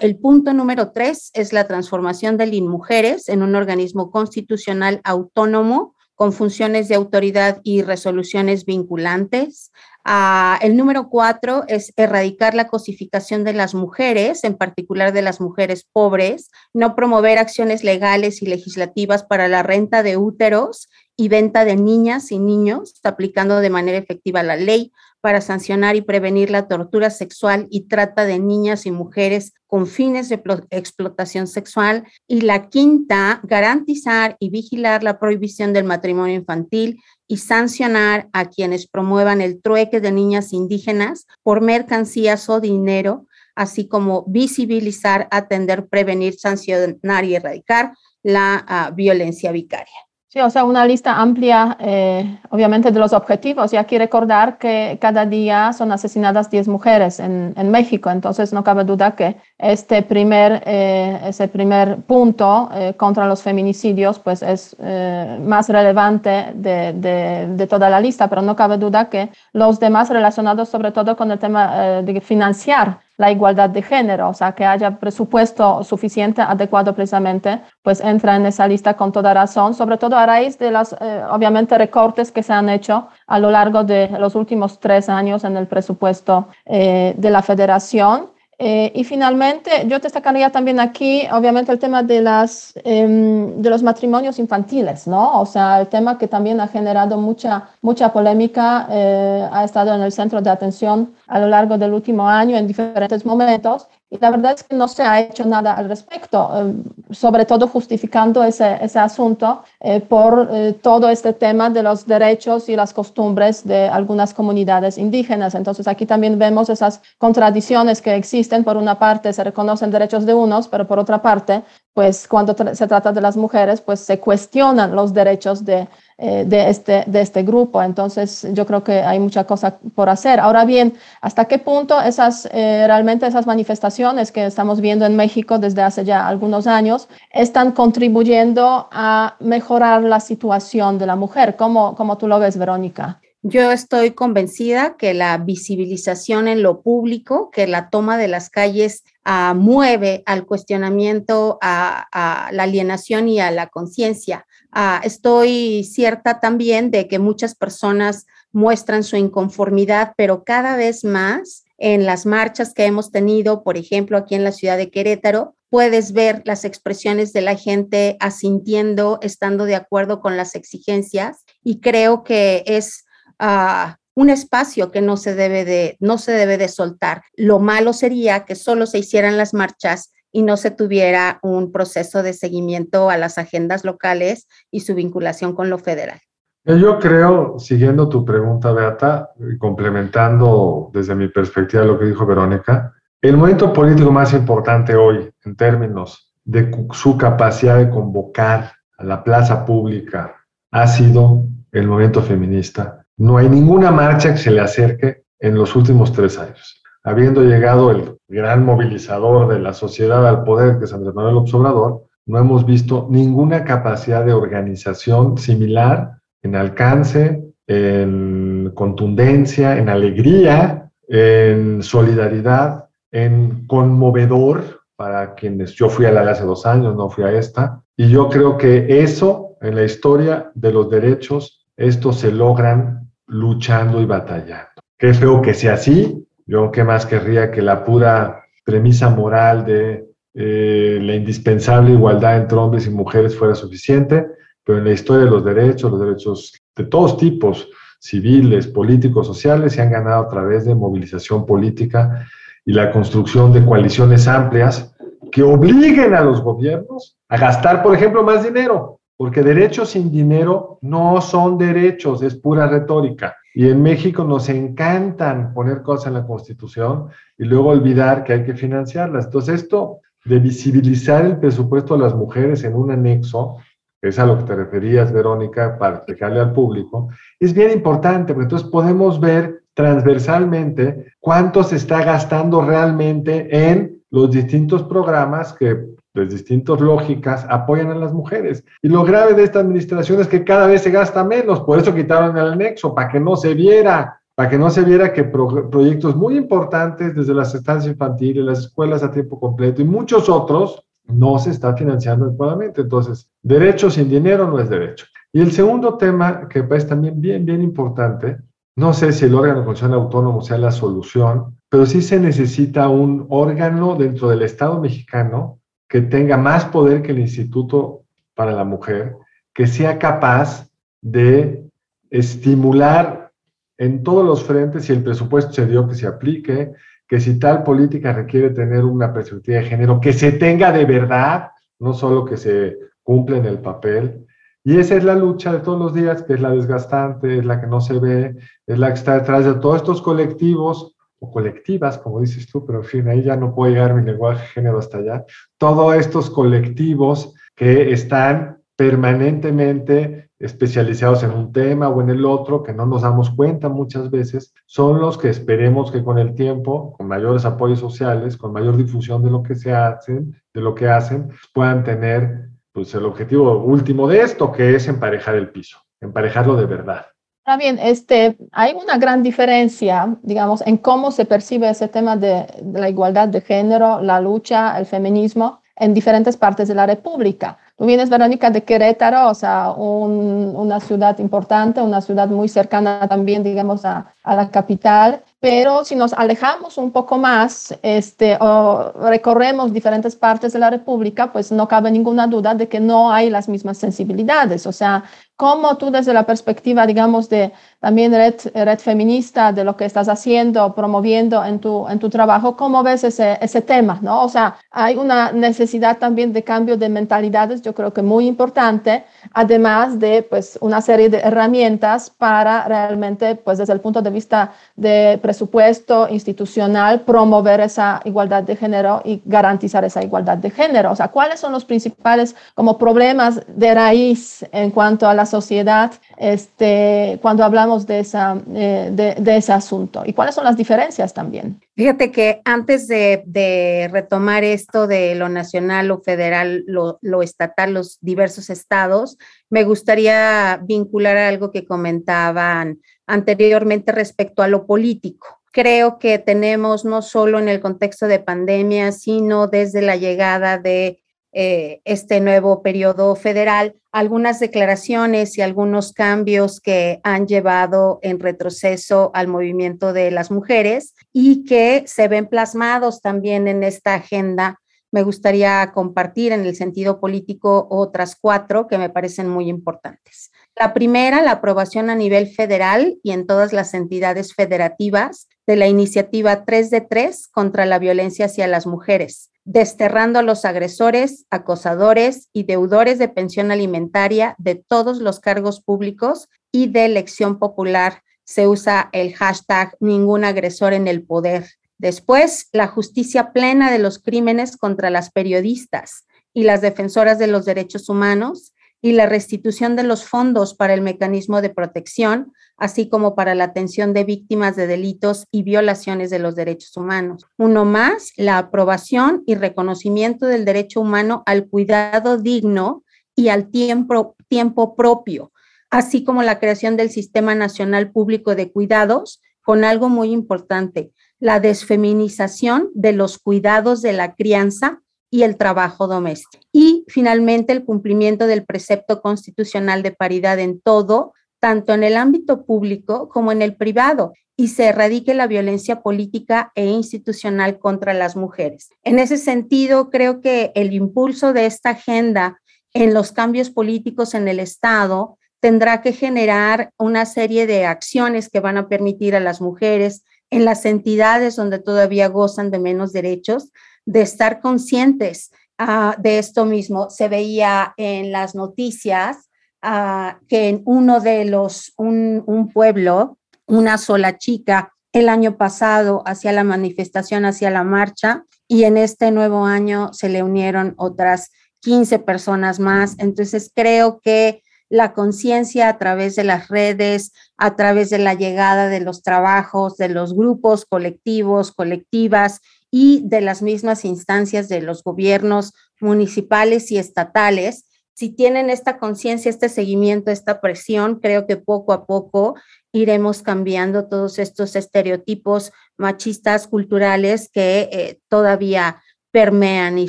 El 0.00 0.16
punto 0.16 0.54
número 0.54 0.90
tres 0.92 1.30
es 1.34 1.52
la 1.52 1.66
transformación 1.66 2.38
del 2.38 2.54
INMUJERES 2.54 3.28
en 3.28 3.42
un 3.42 3.56
organismo 3.56 4.10
constitucional 4.10 5.02
autónomo 5.04 5.95
con 6.16 6.32
funciones 6.32 6.88
de 6.88 6.96
autoridad 6.96 7.60
y 7.62 7.82
resoluciones 7.82 8.64
vinculantes. 8.64 9.70
Ah, 10.02 10.58
el 10.62 10.76
número 10.76 11.08
cuatro 11.08 11.64
es 11.68 11.92
erradicar 11.96 12.54
la 12.54 12.68
cosificación 12.68 13.44
de 13.44 13.52
las 13.52 13.74
mujeres, 13.74 14.42
en 14.44 14.56
particular 14.56 15.12
de 15.12 15.22
las 15.22 15.40
mujeres 15.40 15.86
pobres, 15.92 16.50
no 16.72 16.96
promover 16.96 17.38
acciones 17.38 17.84
legales 17.84 18.40
y 18.40 18.46
legislativas 18.46 19.24
para 19.24 19.46
la 19.46 19.62
renta 19.62 20.02
de 20.02 20.16
úteros 20.16 20.88
y 21.16 21.28
venta 21.28 21.64
de 21.64 21.76
niñas 21.76 22.32
y 22.32 22.38
niños, 22.38 23.00
aplicando 23.04 23.60
de 23.60 23.70
manera 23.70 23.98
efectiva 23.98 24.42
la 24.42 24.56
ley 24.56 24.92
para 25.20 25.40
sancionar 25.40 25.96
y 25.96 26.02
prevenir 26.02 26.50
la 26.50 26.68
tortura 26.68 27.10
sexual 27.10 27.66
y 27.70 27.88
trata 27.88 28.24
de 28.24 28.38
niñas 28.38 28.86
y 28.86 28.90
mujeres 28.90 29.52
con 29.66 29.86
fines 29.86 30.28
de 30.28 30.40
explotación 30.70 31.46
sexual. 31.46 32.04
Y 32.28 32.42
la 32.42 32.68
quinta, 32.68 33.40
garantizar 33.42 34.36
y 34.38 34.50
vigilar 34.50 35.02
la 35.02 35.18
prohibición 35.18 35.72
del 35.72 35.84
matrimonio 35.84 36.36
infantil 36.36 37.00
y 37.26 37.38
sancionar 37.38 38.28
a 38.32 38.46
quienes 38.46 38.86
promuevan 38.86 39.40
el 39.40 39.60
trueque 39.60 40.00
de 40.00 40.12
niñas 40.12 40.52
indígenas 40.52 41.26
por 41.42 41.60
mercancías 41.60 42.48
o 42.48 42.60
dinero, 42.60 43.26
así 43.54 43.88
como 43.88 44.24
visibilizar, 44.28 45.28
atender, 45.30 45.88
prevenir, 45.88 46.38
sancionar 46.38 47.24
y 47.24 47.34
erradicar 47.34 47.94
la 48.22 48.90
uh, 48.90 48.94
violencia 48.94 49.52
vicaria. 49.52 50.05
Sí, 50.36 50.42
o 50.42 50.50
sea, 50.50 50.64
una 50.64 50.84
lista 50.84 51.18
amplia, 51.18 51.78
eh, 51.80 52.38
obviamente, 52.50 52.90
de 52.90 53.00
los 53.00 53.14
objetivos. 53.14 53.72
Y 53.72 53.78
aquí 53.78 53.96
recordar 53.96 54.58
que 54.58 54.98
cada 55.00 55.24
día 55.24 55.72
son 55.72 55.92
asesinadas 55.92 56.50
10 56.50 56.68
mujeres 56.68 57.20
en, 57.20 57.54
en 57.56 57.70
México. 57.70 58.10
Entonces, 58.10 58.52
no 58.52 58.62
cabe 58.62 58.84
duda 58.84 59.16
que 59.16 59.38
este 59.56 60.02
primer, 60.02 60.62
eh, 60.66 61.18
ese 61.24 61.48
primer 61.48 62.02
punto 62.02 62.68
eh, 62.74 62.92
contra 62.98 63.26
los 63.26 63.42
feminicidios 63.42 64.18
pues 64.18 64.42
es 64.42 64.76
eh, 64.78 65.38
más 65.42 65.70
relevante 65.70 66.52
de, 66.54 66.92
de, 66.92 67.46
de, 67.56 67.66
toda 67.66 67.88
la 67.88 67.98
lista, 67.98 68.28
pero 68.28 68.42
no 68.42 68.54
cabe 68.54 68.76
duda 68.76 69.08
que 69.08 69.30
los 69.54 69.80
demás 69.80 70.10
relacionados 70.10 70.68
sobre 70.68 70.92
todo 70.92 71.16
con 71.16 71.30
el 71.30 71.38
tema 71.38 72.00
eh, 72.00 72.02
de 72.02 72.20
financiar 72.20 73.05
la 73.16 73.30
igualdad 73.30 73.70
de 73.70 73.82
género, 73.82 74.28
o 74.28 74.34
sea, 74.34 74.52
que 74.52 74.64
haya 74.64 74.98
presupuesto 74.98 75.82
suficiente, 75.84 76.42
adecuado 76.42 76.94
precisamente, 76.94 77.60
pues 77.82 78.00
entra 78.00 78.36
en 78.36 78.46
esa 78.46 78.68
lista 78.68 78.94
con 78.94 79.12
toda 79.12 79.32
razón, 79.32 79.74
sobre 79.74 79.96
todo 79.96 80.16
a 80.16 80.26
raíz 80.26 80.58
de 80.58 80.70
los, 80.70 80.92
eh, 81.00 81.22
obviamente, 81.30 81.78
recortes 81.78 82.30
que 82.30 82.42
se 82.42 82.52
han 82.52 82.68
hecho 82.68 83.08
a 83.26 83.38
lo 83.38 83.50
largo 83.50 83.84
de 83.84 84.08
los 84.18 84.34
últimos 84.34 84.78
tres 84.80 85.08
años 85.08 85.44
en 85.44 85.56
el 85.56 85.66
presupuesto 85.66 86.48
eh, 86.66 87.14
de 87.16 87.30
la 87.30 87.42
federación. 87.42 88.30
Eh, 88.58 88.90
y 88.94 89.04
finalmente, 89.04 89.70
yo 89.86 89.98
destacaría 89.98 90.50
también 90.50 90.80
aquí, 90.80 91.26
obviamente, 91.30 91.72
el 91.72 91.78
tema 91.78 92.02
de, 92.02 92.22
las, 92.22 92.72
eh, 92.84 93.06
de 93.06 93.70
los 93.70 93.82
matrimonios 93.82 94.38
infantiles, 94.38 95.06
¿no? 95.06 95.40
O 95.40 95.44
sea, 95.44 95.80
el 95.80 95.88
tema 95.88 96.16
que 96.16 96.26
también 96.26 96.60
ha 96.60 96.68
generado 96.68 97.18
mucha, 97.18 97.68
mucha 97.82 98.12
polémica, 98.14 98.88
eh, 98.90 99.46
ha 99.52 99.62
estado 99.62 99.94
en 99.94 100.00
el 100.00 100.10
centro 100.10 100.40
de 100.40 100.48
atención 100.48 101.14
a 101.26 101.38
lo 101.38 101.48
largo 101.48 101.76
del 101.76 101.92
último 101.92 102.26
año 102.28 102.56
en 102.56 102.66
diferentes 102.66 103.26
momentos 103.26 103.88
y 104.08 104.18
la 104.18 104.30
verdad 104.30 104.52
es 104.54 104.62
que 104.62 104.76
no 104.76 104.86
se 104.86 105.02
ha 105.02 105.20
hecho 105.20 105.44
nada 105.44 105.72
al 105.74 105.88
respecto, 105.88 106.48
eh, 106.54 106.74
sobre 107.12 107.44
todo 107.44 107.66
justificando 107.66 108.44
ese, 108.44 108.78
ese 108.80 109.00
asunto 109.00 109.64
eh, 109.80 110.00
por 110.00 110.48
eh, 110.52 110.74
todo 110.80 111.08
este 111.08 111.32
tema 111.32 111.70
de 111.70 111.82
los 111.82 112.06
derechos 112.06 112.68
y 112.68 112.76
las 112.76 112.92
costumbres 112.92 113.64
de 113.64 113.88
algunas 113.88 114.32
comunidades 114.32 114.96
indígenas. 114.96 115.56
Entonces 115.56 115.88
aquí 115.88 116.06
también 116.06 116.38
vemos 116.38 116.68
esas 116.70 117.02
contradicciones 117.18 118.00
que 118.00 118.14
existen. 118.14 118.62
Por 118.62 118.76
una 118.76 118.96
parte 118.96 119.32
se 119.32 119.42
reconocen 119.42 119.90
derechos 119.90 120.24
de 120.24 120.34
unos, 120.34 120.68
pero 120.68 120.86
por 120.86 121.00
otra 121.00 121.20
parte, 121.20 121.64
pues 121.92 122.28
cuando 122.28 122.54
se 122.74 122.86
trata 122.86 123.10
de 123.10 123.20
las 123.20 123.36
mujeres, 123.36 123.80
pues 123.80 123.98
se 123.98 124.20
cuestionan 124.20 124.94
los 124.94 125.12
derechos 125.14 125.64
de, 125.64 125.88
de, 126.18 126.70
este, 126.70 127.04
de 127.06 127.20
este 127.20 127.42
grupo. 127.42 127.82
Entonces, 127.82 128.46
yo 128.52 128.64
creo 128.64 128.82
que 128.82 129.00
hay 129.00 129.18
mucha 129.18 129.44
cosa 129.44 129.78
por 129.94 130.08
hacer. 130.08 130.40
Ahora 130.40 130.64
bien, 130.64 130.94
¿hasta 131.20 131.44
qué 131.44 131.58
punto 131.58 132.00
esas, 132.00 132.48
eh, 132.52 132.84
realmente 132.86 133.26
esas 133.26 133.46
manifestaciones 133.46 134.32
que 134.32 134.46
estamos 134.46 134.80
viendo 134.80 135.04
en 135.04 135.14
México 135.14 135.58
desde 135.58 135.82
hace 135.82 136.04
ya 136.04 136.26
algunos 136.26 136.66
años 136.66 137.08
están 137.30 137.72
contribuyendo 137.72 138.88
a 138.90 139.36
mejorar 139.40 140.02
la 140.02 140.20
situación 140.20 140.98
de 140.98 141.06
la 141.06 141.16
mujer? 141.16 141.56
¿Cómo, 141.56 141.94
cómo 141.94 142.16
tú 142.16 142.28
lo 142.28 142.38
ves, 142.38 142.56
Verónica? 142.56 143.20
Yo 143.48 143.70
estoy 143.70 144.10
convencida 144.10 144.96
que 144.96 145.14
la 145.14 145.38
visibilización 145.38 146.48
en 146.48 146.64
lo 146.64 146.82
público, 146.82 147.50
que 147.52 147.68
la 147.68 147.90
toma 147.90 148.18
de 148.18 148.26
las 148.26 148.50
calles 148.50 149.04
uh, 149.24 149.54
mueve 149.54 150.24
al 150.26 150.46
cuestionamiento, 150.46 151.56
a, 151.62 152.48
la 152.50 152.62
alienación 152.64 153.28
y 153.28 153.38
a 153.38 153.52
la 153.52 153.68
conciencia. 153.68 154.46
Uh, 154.74 155.00
estoy 155.04 155.84
cierta 155.84 156.40
también 156.40 156.90
de 156.90 157.08
que 157.08 157.18
muchas 157.18 157.54
personas 157.54 158.26
muestran 158.52 159.04
su 159.04 159.16
inconformidad, 159.16 160.14
pero 160.16 160.44
cada 160.44 160.76
vez 160.76 161.04
más 161.04 161.64
en 161.78 162.06
las 162.06 162.26
marchas 162.26 162.72
que 162.72 162.84
hemos 162.84 163.10
tenido, 163.10 163.62
por 163.62 163.76
ejemplo, 163.76 164.16
aquí 164.16 164.34
en 164.34 164.44
la 164.44 164.52
ciudad 164.52 164.76
de 164.76 164.90
Querétaro, 164.90 165.54
puedes 165.68 166.12
ver 166.12 166.42
las 166.44 166.64
expresiones 166.64 167.32
de 167.32 167.42
la 167.42 167.56
gente 167.56 168.16
asintiendo, 168.20 169.18
estando 169.22 169.64
de 169.64 169.74
acuerdo 169.74 170.20
con 170.20 170.36
las 170.36 170.54
exigencias 170.54 171.44
y 171.62 171.80
creo 171.80 172.22
que 172.22 172.64
es 172.66 173.04
uh, 173.40 173.92
un 174.14 174.30
espacio 174.30 174.90
que 174.90 175.02
no 175.02 175.16
se 175.16 175.34
debe 175.34 175.64
de 175.64 175.96
no 176.00 176.18
se 176.18 176.32
debe 176.32 176.56
de 176.56 176.68
soltar. 176.68 177.22
Lo 177.34 177.58
malo 177.58 177.92
sería 177.92 178.44
que 178.44 178.54
solo 178.54 178.86
se 178.86 178.98
hicieran 178.98 179.36
las 179.36 179.52
marchas 179.52 180.12
y 180.32 180.42
no 180.42 180.56
se 180.56 180.70
tuviera 180.70 181.38
un 181.42 181.72
proceso 181.72 182.22
de 182.22 182.32
seguimiento 182.32 183.10
a 183.10 183.16
las 183.16 183.38
agendas 183.38 183.84
locales 183.84 184.46
y 184.70 184.80
su 184.80 184.94
vinculación 184.94 185.54
con 185.54 185.70
lo 185.70 185.78
federal. 185.78 186.20
Yo 186.64 186.98
creo, 186.98 187.58
siguiendo 187.58 188.08
tu 188.08 188.24
pregunta, 188.24 188.72
Beata, 188.72 189.30
complementando 189.58 190.90
desde 190.92 191.14
mi 191.14 191.28
perspectiva 191.28 191.84
lo 191.84 191.98
que 191.98 192.06
dijo 192.06 192.26
Verónica, 192.26 192.92
el 193.22 193.36
momento 193.36 193.72
político 193.72 194.10
más 194.10 194.32
importante 194.32 194.96
hoy, 194.96 195.30
en 195.44 195.56
términos 195.56 196.34
de 196.44 196.70
su 196.92 197.16
capacidad 197.16 197.78
de 197.78 197.88
convocar 197.88 198.72
a 198.98 199.04
la 199.04 199.22
plaza 199.22 199.64
pública, 199.64 200.34
ha 200.72 200.86
sido 200.86 201.44
el 201.70 201.86
movimiento 201.86 202.22
feminista 202.22 203.06
no 203.18 203.38
hay 203.38 203.48
ninguna 203.48 203.90
marcha 203.90 204.32
que 204.32 204.38
se 204.38 204.50
le 204.50 204.60
acerque 204.60 205.24
en 205.38 205.54
los 205.54 205.74
últimos 205.74 206.12
tres 206.12 206.38
años. 206.38 206.75
Habiendo 207.06 207.44
llegado 207.44 207.92
el 207.92 208.16
gran 208.26 208.64
movilizador 208.64 209.46
de 209.46 209.60
la 209.60 209.72
sociedad 209.72 210.26
al 210.26 210.42
poder, 210.42 210.80
que 210.80 210.86
es 210.86 210.92
Andrés 210.92 211.14
Manuel 211.14 211.36
Obrador, 211.36 212.02
no 212.26 212.38
hemos 212.40 212.66
visto 212.66 213.06
ninguna 213.08 213.62
capacidad 213.62 214.24
de 214.24 214.32
organización 214.32 215.38
similar 215.38 216.18
en 216.42 216.56
alcance, 216.56 217.44
en 217.68 218.72
contundencia, 218.74 219.78
en 219.78 219.88
alegría, 219.88 220.90
en 221.06 221.80
solidaridad, 221.80 222.86
en 223.12 223.68
conmovedor 223.68 224.80
para 224.96 225.36
quienes 225.36 225.74
yo 225.74 225.88
fui 225.88 226.06
a 226.06 226.10
la 226.10 226.24
de 226.24 226.32
hace 226.32 226.44
dos 226.44 226.66
años, 226.66 226.96
no 226.96 227.08
fui 227.08 227.22
a 227.22 227.30
esta. 227.30 227.82
Y 227.96 228.08
yo 228.08 228.28
creo 228.28 228.58
que 228.58 229.00
eso 229.00 229.56
en 229.60 229.76
la 229.76 229.84
historia 229.84 230.50
de 230.56 230.72
los 230.72 230.90
derechos, 230.90 231.68
estos 231.76 232.18
se 232.18 232.32
logran 232.32 233.12
luchando 233.28 234.00
y 234.00 234.06
batallando. 234.06 234.82
Qué 234.98 235.14
feo 235.14 235.40
que 235.40 235.54
sea 235.54 235.74
así. 235.74 236.25
Yo 236.46 236.70
qué 236.70 236.84
más 236.84 237.06
querría 237.06 237.50
que 237.50 237.60
la 237.60 237.84
pura 237.84 238.44
premisa 238.64 239.10
moral 239.10 239.64
de 239.64 240.06
eh, 240.34 240.98
la 241.02 241.14
indispensable 241.14 241.92
igualdad 241.92 242.36
entre 242.36 242.58
hombres 242.58 242.86
y 242.86 242.90
mujeres 242.90 243.36
fuera 243.36 243.54
suficiente, 243.54 244.26
pero 244.64 244.78
en 244.78 244.84
la 244.84 244.92
historia 244.92 245.24
de 245.24 245.30
los 245.30 245.44
derechos, 245.44 245.90
los 245.90 246.00
derechos 246.00 246.60
de 246.76 246.84
todos 246.84 247.16
tipos, 247.16 247.68
civiles, 247.98 248.66
políticos, 248.66 249.26
sociales, 249.26 249.72
se 249.72 249.82
han 249.82 249.90
ganado 249.90 250.24
a 250.24 250.28
través 250.28 250.64
de 250.64 250.74
movilización 250.74 251.46
política 251.46 252.26
y 252.64 252.72
la 252.72 252.92
construcción 252.92 253.52
de 253.52 253.64
coaliciones 253.64 254.28
amplias 254.28 254.94
que 255.32 255.42
obliguen 255.42 256.14
a 256.14 256.20
los 256.20 256.42
gobiernos 256.42 257.16
a 257.28 257.38
gastar, 257.38 257.82
por 257.82 257.94
ejemplo, 257.94 258.22
más 258.22 258.44
dinero, 258.44 259.00
porque 259.16 259.42
derechos 259.42 259.90
sin 259.90 260.10
dinero 260.10 260.78
no 260.82 261.20
son 261.20 261.58
derechos, 261.58 262.22
es 262.22 262.34
pura 262.34 262.66
retórica. 262.68 263.36
Y 263.56 263.70
en 263.70 263.82
México 263.82 264.22
nos 264.22 264.50
encantan 264.50 265.54
poner 265.54 265.80
cosas 265.80 266.08
en 266.08 266.12
la 266.12 266.26
Constitución 266.26 267.06
y 267.38 267.44
luego 267.44 267.70
olvidar 267.70 268.22
que 268.22 268.34
hay 268.34 268.44
que 268.44 268.52
financiarlas. 268.52 269.24
Entonces, 269.24 269.62
esto 269.62 270.00
de 270.26 270.38
visibilizar 270.38 271.24
el 271.24 271.38
presupuesto 271.38 271.96
de 271.96 272.02
las 272.02 272.14
mujeres 272.14 272.64
en 272.64 272.74
un 272.74 272.90
anexo, 272.90 273.56
es 274.02 274.18
a 274.18 274.26
lo 274.26 274.36
que 274.36 274.44
te 274.44 274.56
referías, 274.56 275.10
Verónica, 275.10 275.78
para 275.78 275.96
explicarle 275.96 276.40
al 276.40 276.52
público, 276.52 277.08
es 277.40 277.54
bien 277.54 277.70
importante, 277.70 278.34
porque 278.34 278.44
entonces 278.44 278.68
podemos 278.68 279.18
ver 279.18 279.62
transversalmente 279.72 281.14
cuánto 281.18 281.62
se 281.62 281.76
está 281.76 282.04
gastando 282.04 282.60
realmente 282.60 283.70
en 283.70 284.02
los 284.10 284.32
distintos 284.32 284.82
programas 284.82 285.54
que 285.54 285.95
de 286.20 286.26
distintas 286.26 286.80
lógicas 286.80 287.46
apoyan 287.48 287.90
a 287.90 287.94
las 287.94 288.12
mujeres. 288.12 288.64
Y 288.82 288.88
lo 288.88 289.04
grave 289.04 289.34
de 289.34 289.44
esta 289.44 289.60
administración 289.60 290.20
es 290.20 290.28
que 290.28 290.44
cada 290.44 290.66
vez 290.66 290.82
se 290.82 290.90
gasta 290.90 291.24
menos, 291.24 291.60
por 291.60 291.78
eso 291.78 291.94
quitaron 291.94 292.36
el 292.36 292.52
anexo, 292.52 292.94
para 292.94 293.08
que 293.08 293.20
no 293.20 293.36
se 293.36 293.54
viera, 293.54 294.20
para 294.34 294.50
que 294.50 294.58
no 294.58 294.70
se 294.70 294.82
viera 294.82 295.12
que 295.12 295.24
proyectos 295.24 296.14
muy 296.16 296.36
importantes 296.36 297.14
desde 297.14 297.34
las 297.34 297.54
estancias 297.54 297.92
infantiles, 297.92 298.44
las 298.44 298.58
escuelas 298.60 299.02
a 299.02 299.10
tiempo 299.10 299.40
completo 299.40 299.82
y 299.82 299.84
muchos 299.84 300.28
otros 300.28 300.82
no 301.06 301.38
se 301.38 301.50
está 301.50 301.74
financiando 301.76 302.26
adecuadamente. 302.26 302.82
Entonces, 302.82 303.30
derecho 303.42 303.90
sin 303.90 304.08
dinero 304.08 304.46
no 304.46 304.58
es 304.58 304.68
derecho. 304.68 305.06
Y 305.32 305.40
el 305.40 305.52
segundo 305.52 305.96
tema 305.96 306.48
que 306.48 306.66
es 306.70 306.86
también 306.86 307.20
bien, 307.20 307.44
bien 307.44 307.62
importante, 307.62 308.38
no 308.76 308.92
sé 308.92 309.12
si 309.12 309.24
el 309.24 309.34
órgano 309.34 309.60
de 309.60 309.64
función 309.64 309.94
autónomo 309.94 310.42
sea 310.42 310.58
la 310.58 310.70
solución, 310.70 311.56
pero 311.70 311.86
sí 311.86 312.02
se 312.02 312.20
necesita 312.20 312.88
un 312.88 313.26
órgano 313.30 313.96
dentro 313.96 314.28
del 314.28 314.42
Estado 314.42 314.80
mexicano 314.80 315.55
que 315.88 316.00
tenga 316.00 316.36
más 316.36 316.64
poder 316.66 317.02
que 317.02 317.12
el 317.12 317.18
Instituto 317.18 318.02
para 318.34 318.52
la 318.52 318.64
Mujer, 318.64 319.16
que 319.54 319.66
sea 319.66 319.98
capaz 319.98 320.68
de 321.00 321.64
estimular 322.10 323.30
en 323.78 324.02
todos 324.02 324.24
los 324.24 324.44
frentes, 324.44 324.84
si 324.84 324.92
el 324.92 325.02
presupuesto 325.02 325.52
se 325.52 325.66
dio, 325.66 325.88
que 325.88 325.94
se 325.94 326.06
aplique, 326.06 326.72
que 327.06 327.20
si 327.20 327.38
tal 327.38 327.62
política 327.62 328.12
requiere 328.12 328.50
tener 328.50 328.84
una 328.84 329.12
perspectiva 329.12 329.58
de 329.58 329.66
género, 329.66 330.00
que 330.00 330.12
se 330.12 330.32
tenga 330.32 330.72
de 330.72 330.84
verdad, 330.84 331.50
no 331.78 331.92
solo 331.92 332.24
que 332.24 332.36
se 332.36 332.78
cumpla 333.02 333.36
en 333.36 333.46
el 333.46 333.58
papel. 333.58 334.26
Y 334.64 334.78
esa 334.78 334.96
es 334.96 335.04
la 335.04 335.14
lucha 335.14 335.52
de 335.52 335.60
todos 335.60 335.78
los 335.78 335.94
días, 335.94 336.22
que 336.22 336.34
es 336.34 336.40
la 336.40 336.50
desgastante, 336.50 337.38
es 337.38 337.44
la 337.44 337.60
que 337.60 337.68
no 337.68 337.80
se 337.80 337.98
ve, 338.00 338.34
es 338.66 338.78
la 338.78 338.88
que 338.88 338.94
está 338.94 339.18
detrás 339.18 339.44
de 339.44 339.54
todos 339.54 339.76
estos 339.76 340.02
colectivos 340.02 340.95
o 341.18 341.30
colectivas, 341.30 341.98
como 341.98 342.20
dices 342.20 342.46
tú, 342.50 342.64
pero 342.66 342.80
en 342.80 342.84
fin, 342.84 343.08
ahí 343.08 343.22
ya 343.22 343.36
no 343.36 343.54
puedo 343.54 343.72
llegar 343.72 343.94
mi 343.94 344.04
lenguaje 344.04 344.42
de 344.42 344.48
género 344.48 344.78
hasta 344.78 344.98
allá. 344.98 345.24
Todos 345.58 345.94
estos 345.94 346.30
colectivos 346.30 347.34
que 347.54 347.92
están 347.92 348.58
permanentemente 348.76 350.30
especializados 350.38 351.22
en 351.22 351.30
un 351.30 351.50
tema 351.50 351.88
o 351.88 352.02
en 352.02 352.10
el 352.10 352.24
otro, 352.26 352.62
que 352.62 352.74
no 352.74 352.84
nos 352.84 353.02
damos 353.02 353.30
cuenta 353.30 353.70
muchas 353.70 354.10
veces, 354.10 354.52
son 354.66 355.00
los 355.00 355.16
que 355.16 355.30
esperemos 355.30 355.90
que 355.90 356.04
con 356.04 356.18
el 356.18 356.34
tiempo, 356.34 356.92
con 356.92 357.08
mayores 357.08 357.46
apoyos 357.46 357.80
sociales, 357.80 358.36
con 358.36 358.52
mayor 358.52 358.76
difusión 358.76 359.22
de 359.22 359.30
lo 359.30 359.42
que 359.42 359.54
se 359.54 359.72
hacen, 359.72 360.34
de 360.52 360.60
lo 360.60 360.74
que 360.74 360.88
hacen, 360.88 361.30
puedan 361.54 361.84
tener 361.84 362.50
pues 362.72 362.94
el 362.94 363.06
objetivo 363.06 363.64
último 363.64 364.06
de 364.06 364.20
esto, 364.20 364.52
que 364.52 364.74
es 364.74 364.86
emparejar 364.88 365.36
el 365.36 365.48
piso, 365.48 365.78
emparejarlo 366.02 366.56
de 366.56 366.66
verdad. 366.66 367.06
Ahora 367.46 367.58
bien, 367.58 367.78
este, 367.78 368.36
hay 368.50 368.74
una 368.74 368.98
gran 368.98 369.22
diferencia, 369.22 370.16
digamos, 370.22 370.66
en 370.66 370.78
cómo 370.78 371.12
se 371.12 371.24
percibe 371.26 371.70
ese 371.70 371.86
tema 371.86 372.16
de, 372.16 372.44
la 372.72 372.88
igualdad 372.88 373.28
de 373.28 373.40
género, 373.40 374.02
la 374.02 374.20
lucha, 374.20 374.76
el 374.76 374.84
feminismo 374.84 375.60
en 375.76 375.94
diferentes 375.94 376.36
partes 376.36 376.66
de 376.66 376.74
la 376.74 376.86
República. 376.86 377.56
Tú 377.76 377.84
vienes, 377.86 378.10
Verónica, 378.10 378.50
de 378.50 378.64
Querétaro, 378.64 379.28
o 379.30 379.34
sea, 379.34 379.70
una 379.70 380.80
ciudad 380.80 381.16
importante, 381.20 381.80
una 381.80 382.00
ciudad 382.00 382.26
muy 382.26 382.48
cercana 382.48 383.06
también, 383.06 383.44
digamos, 383.44 383.84
a, 383.84 384.12
a 384.24 384.34
la 384.34 384.50
capital, 384.50 385.22
pero 385.38 385.84
si 385.84 385.94
nos 385.94 386.12
alejamos 386.14 386.76
un 386.78 386.90
poco 386.90 387.18
más 387.18 387.78
este, 387.82 388.36
o 388.40 388.92
recorremos 389.02 389.72
diferentes 389.72 390.16
partes 390.16 390.52
de 390.52 390.58
la 390.58 390.70
República, 390.70 391.30
pues 391.30 391.52
no 391.52 391.68
cabe 391.68 391.92
ninguna 391.92 392.26
duda 392.26 392.54
de 392.54 392.66
que 392.66 392.80
no 392.80 393.12
hay 393.12 393.30
las 393.30 393.48
mismas 393.48 393.78
sensibilidades. 393.78 394.66
O 394.66 394.72
sea, 394.72 395.04
¿cómo 395.36 395.76
tú 395.76 395.90
desde 395.90 396.14
la 396.14 396.24
perspectiva, 396.24 396.86
digamos, 396.86 397.28
de 397.28 397.52
también 397.78 398.12
red, 398.12 398.34
red 398.54 398.78
feminista, 398.78 399.52
de 399.52 399.64
lo 399.64 399.76
que 399.76 399.84
estás 399.84 400.08
haciendo, 400.08 400.74
promoviendo 400.74 401.44
en 401.44 401.58
tu, 401.58 401.86
en 401.88 401.98
tu 401.98 402.08
trabajo, 402.08 402.56
cómo 402.56 402.82
ves 402.82 403.04
ese, 403.04 403.38
ese 403.40 403.60
tema? 403.60 403.98
¿no? 404.00 404.22
O 404.22 404.28
sea, 404.28 404.56
hay 404.70 404.96
una 404.96 405.32
necesidad 405.32 405.98
también 405.98 406.32
de 406.32 406.42
cambio 406.42 406.76
de 406.76 406.88
mentalidades, 406.88 407.60
yo 407.60 407.74
creo 407.74 407.92
que 407.92 408.02
muy 408.02 408.26
importante, 408.26 409.04
además 409.32 409.98
de 410.00 410.22
pues, 410.22 410.58
una 410.62 410.80
serie 410.80 411.10
de 411.10 411.18
herramientas 411.18 412.08
para 412.08 412.64
realmente, 412.66 413.34
pues 413.34 413.58
desde 413.58 413.74
el 413.74 413.80
punto 413.80 414.00
de 414.00 414.10
vista 414.10 414.52
de 414.74 415.18
presupuesto 415.20 416.08
institucional, 416.08 417.00
promover 417.02 417.60
esa 417.60 418.00
igualdad 418.04 418.42
de 418.42 418.56
género 418.56 419.02
y 419.04 419.20
garantizar 419.24 419.84
esa 419.84 420.02
igualdad 420.02 420.38
de 420.38 420.50
género. 420.50 420.92
O 420.92 420.96
sea, 420.96 421.08
¿cuáles 421.08 421.40
son 421.40 421.52
los 421.52 421.64
principales 421.64 422.34
como 422.54 422.78
problemas 422.78 423.42
de 423.46 423.74
raíz 423.74 424.46
en 424.52 424.70
cuanto 424.70 425.06
a 425.06 425.14
la 425.14 425.25
sociedad 425.26 425.92
este, 426.16 427.18
cuando 427.20 427.44
hablamos 427.44 427.86
de, 427.86 428.00
esa, 428.00 428.40
eh, 428.54 428.90
de, 428.92 429.36
ese 429.36 429.52
asunto? 429.52 430.02
¿Y 430.06 430.12
cuáles 430.12 430.34
son 430.34 430.44
las 430.44 430.56
diferencias 430.56 431.12
también? 431.12 431.60
Fíjate 431.74 432.10
que 432.10 432.40
antes 432.44 432.88
de, 432.88 433.88
retomar 433.92 434.44
esto 434.44 434.86
de 434.86 435.14
lo 435.14 435.28
nacional, 435.28 435.88
lo 435.88 436.00
federal, 436.00 436.64
lo, 436.66 436.98
lo, 437.02 437.22
estatal, 437.22 437.74
los 437.74 437.98
diversos 438.00 438.48
estados, 438.50 439.18
me 439.50 439.64
gustaría 439.64 440.60
vincular 440.62 441.16
algo 441.16 441.50
que 441.50 441.66
comentaban 441.66 442.80
anteriormente 443.06 443.92
respecto 443.92 444.42
a 444.42 444.48
lo 444.48 444.66
político. 444.66 445.40
Creo 445.52 445.98
que 445.98 446.18
tenemos 446.18 446.84
no 446.84 447.02
solo 447.02 447.38
en 447.38 447.48
el 447.48 447.60
contexto 447.60 448.06
de 448.06 448.18
pandemia, 448.18 448.92
sino 448.92 449.46
desde 449.46 449.82
la 449.82 449.96
llegada 449.96 450.58
de 450.58 451.02
eh, 451.38 451.82
este 451.84 452.20
nuevo 452.22 452.62
periodo 452.62 453.14
federal, 453.14 453.76
algunas 453.92 454.40
declaraciones 454.40 455.36
y 455.36 455.42
algunos 455.42 455.92
cambios 455.92 456.62
que 456.62 456.98
han 457.02 457.26
llevado 457.26 457.98
en 458.00 458.20
retroceso 458.20 459.10
al 459.12 459.28
movimiento 459.28 459.92
de 459.92 460.10
las 460.10 460.30
mujeres 460.30 460.94
y 461.12 461.44
que 461.44 461.82
se 461.86 462.08
ven 462.08 462.28
plasmados 462.28 463.02
también 463.02 463.48
en 463.48 463.64
esta 463.64 463.92
agenda. 463.92 464.62
Me 464.90 465.02
gustaría 465.02 465.72
compartir 465.74 466.32
en 466.32 466.46
el 466.46 466.56
sentido 466.56 467.00
político 467.00 467.66
otras 467.68 468.16
cuatro 468.18 468.66
que 468.66 468.78
me 468.78 468.88
parecen 468.88 469.28
muy 469.28 469.50
importantes. 469.50 470.30
La 470.58 470.72
primera, 470.72 471.20
la 471.20 471.32
aprobación 471.32 471.90
a 471.90 471.94
nivel 471.94 472.28
federal 472.28 472.98
y 473.02 473.10
en 473.10 473.26
todas 473.26 473.52
las 473.52 473.74
entidades 473.74 474.32
federativas 474.32 475.28
de 475.46 475.56
la 475.56 475.66
iniciativa 475.66 476.46
3 476.46 476.70
de 476.70 476.80
3 476.80 477.28
contra 477.28 477.66
la 477.66 477.78
violencia 477.78 478.24
hacia 478.24 478.46
las 478.46 478.66
mujeres, 478.66 479.30
desterrando 479.46 480.18
a 480.18 480.22
los 480.22 480.44
agresores, 480.44 481.24
acosadores 481.30 482.28
y 482.32 482.42
deudores 482.42 482.98
de 482.98 483.08
pensión 483.08 483.52
alimentaria 483.52 484.34
de 484.38 484.56
todos 484.56 484.98
los 484.98 485.20
cargos 485.20 485.62
públicos 485.62 486.28
y 486.52 486.66
de 486.66 486.84
elección 486.84 487.38
popular. 487.38 488.02
Se 488.24 488.48
usa 488.48 488.90
el 488.92 489.14
hashtag 489.14 489.76
ningún 489.78 490.24
agresor 490.24 490.72
en 490.72 490.88
el 490.88 491.04
poder. 491.04 491.46
Después, 491.78 492.48
la 492.52 492.66
justicia 492.66 493.32
plena 493.32 493.70
de 493.70 493.78
los 493.78 494.00
crímenes 494.00 494.56
contra 494.56 494.90
las 494.90 495.12
periodistas 495.12 496.06
y 496.34 496.42
las 496.42 496.60
defensoras 496.60 497.18
de 497.20 497.28
los 497.28 497.44
derechos 497.44 497.88
humanos 497.88 498.52
y 498.82 498.92
la 498.92 499.06
restitución 499.06 499.76
de 499.76 499.82
los 499.82 500.04
fondos 500.04 500.54
para 500.54 500.74
el 500.74 500.80
mecanismo 500.80 501.40
de 501.42 501.50
protección, 501.50 502.32
así 502.56 502.88
como 502.88 503.14
para 503.14 503.34
la 503.34 503.44
atención 503.44 503.92
de 503.92 504.04
víctimas 504.04 504.56
de 504.56 504.66
delitos 504.66 505.26
y 505.30 505.42
violaciones 505.42 506.10
de 506.10 506.18
los 506.18 506.36
derechos 506.36 506.76
humanos. 506.76 507.24
Uno 507.36 507.64
más, 507.64 508.12
la 508.16 508.38
aprobación 508.38 509.22
y 509.26 509.34
reconocimiento 509.34 510.26
del 510.26 510.44
derecho 510.44 510.80
humano 510.80 511.22
al 511.26 511.48
cuidado 511.48 512.18
digno 512.18 512.84
y 513.14 513.28
al 513.28 513.50
tiempo, 513.50 514.14
tiempo 514.28 514.76
propio, 514.76 515.32
así 515.70 516.04
como 516.04 516.22
la 516.22 516.38
creación 516.38 516.76
del 516.76 516.90
Sistema 516.90 517.34
Nacional 517.34 517.90
Público 517.90 518.34
de 518.34 518.52
Cuidados, 518.52 519.20
con 519.42 519.64
algo 519.64 519.88
muy 519.88 520.10
importante, 520.10 520.92
la 521.18 521.40
desfeminización 521.40 522.70
de 522.74 522.92
los 522.92 523.18
cuidados 523.18 523.80
de 523.80 523.92
la 523.92 524.14
crianza 524.14 524.82
y 525.10 525.22
el 525.22 525.36
trabajo 525.36 525.86
doméstico. 525.86 526.44
Y 526.52 526.84
finalmente 526.88 527.52
el 527.52 527.64
cumplimiento 527.64 528.26
del 528.26 528.44
precepto 528.44 529.00
constitucional 529.00 529.82
de 529.82 529.92
paridad 529.92 530.38
en 530.38 530.60
todo, 530.60 531.14
tanto 531.40 531.74
en 531.74 531.84
el 531.84 531.96
ámbito 531.96 532.44
público 532.44 533.08
como 533.08 533.32
en 533.32 533.42
el 533.42 533.56
privado, 533.56 534.12
y 534.36 534.48
se 534.48 534.66
erradique 534.66 535.14
la 535.14 535.26
violencia 535.26 535.80
política 535.80 536.52
e 536.54 536.66
institucional 536.66 537.58
contra 537.58 537.94
las 537.94 538.16
mujeres. 538.16 538.68
En 538.82 538.98
ese 538.98 539.16
sentido, 539.16 539.88
creo 539.90 540.20
que 540.20 540.52
el 540.54 540.74
impulso 540.74 541.32
de 541.32 541.46
esta 541.46 541.70
agenda 541.70 542.40
en 542.74 542.92
los 542.92 543.12
cambios 543.12 543.50
políticos 543.50 544.14
en 544.14 544.28
el 544.28 544.38
Estado 544.38 545.18
tendrá 545.40 545.80
que 545.80 545.92
generar 545.92 546.70
una 546.78 547.06
serie 547.06 547.46
de 547.46 547.64
acciones 547.64 548.28
que 548.28 548.40
van 548.40 548.58
a 548.58 548.68
permitir 548.68 549.14
a 549.14 549.20
las 549.20 549.40
mujeres 549.40 550.04
en 550.30 550.44
las 550.44 550.66
entidades 550.66 551.36
donde 551.36 551.58
todavía 551.58 552.08
gozan 552.08 552.50
de 552.50 552.58
menos 552.58 552.92
derechos 552.92 553.52
de 553.86 554.02
estar 554.02 554.40
conscientes 554.40 555.30
ah, 555.56 555.96
de 555.98 556.18
esto 556.18 556.44
mismo. 556.44 556.90
Se 556.90 557.08
veía 557.08 557.72
en 557.78 558.12
las 558.12 558.34
noticias 558.34 559.30
ah, 559.62 560.18
que 560.28 560.48
en 560.48 560.62
uno 560.66 561.00
de 561.00 561.24
los, 561.24 561.72
un, 561.78 562.50
pueblo 562.52 563.18
una 563.46 563.78
sola 563.78 564.18
chica 564.18 564.74
el 564.92 565.08
año 565.08 565.36
pasado 565.36 566.02
hacia 566.04 566.32
la 566.32 566.42
manifestación, 566.42 567.24
hacia 567.24 567.50
la 567.50 567.64
marcha, 567.64 568.24
y 568.48 568.64
en 568.64 568.76
este 568.76 569.10
nuevo 569.10 569.44
año 569.44 569.92
se 569.92 570.08
le 570.08 570.22
unieron 570.22 570.74
otras 570.78 571.30
15 571.60 571.98
personas 572.00 572.58
más. 572.58 572.96
Entonces 572.98 573.50
creo 573.54 574.00
que 574.00 574.42
la 574.68 574.94
conciencia 574.94 575.68
a 575.68 575.78
través 575.78 576.16
de 576.16 576.24
las 576.24 576.48
redes, 576.48 577.12
a 577.36 577.54
través 577.56 577.90
de 577.90 577.98
la 577.98 578.14
llegada 578.14 578.68
de 578.68 578.80
los 578.80 579.02
trabajos, 579.02 579.76
de 579.76 579.88
los 579.88 580.14
grupos 580.14 580.64
colectivos, 580.64 581.52
colectivas 581.52 582.40
y 582.70 583.02
de 583.08 583.20
las 583.20 583.42
mismas 583.42 583.84
instancias 583.84 584.48
de 584.48 584.62
los 584.62 584.82
gobiernos 584.82 585.54
municipales 585.80 586.70
y 586.70 586.78
estatales, 586.78 587.66
si 587.94 588.10
tienen 588.10 588.50
esta 588.50 588.76
conciencia, 588.76 589.30
este 589.30 589.48
seguimiento, 589.48 590.10
esta 590.10 590.42
presión, 590.42 591.00
creo 591.00 591.26
que 591.26 591.38
poco 591.38 591.72
a 591.72 591.86
poco 591.86 592.34
iremos 592.70 593.22
cambiando 593.22 593.88
todos 593.88 594.18
estos 594.18 594.54
estereotipos 594.54 595.50
machistas 595.78 596.46
culturales 596.46 597.30
que 597.32 597.70
eh, 597.72 598.00
todavía 598.08 598.82
permean 599.10 599.78
y 599.78 599.88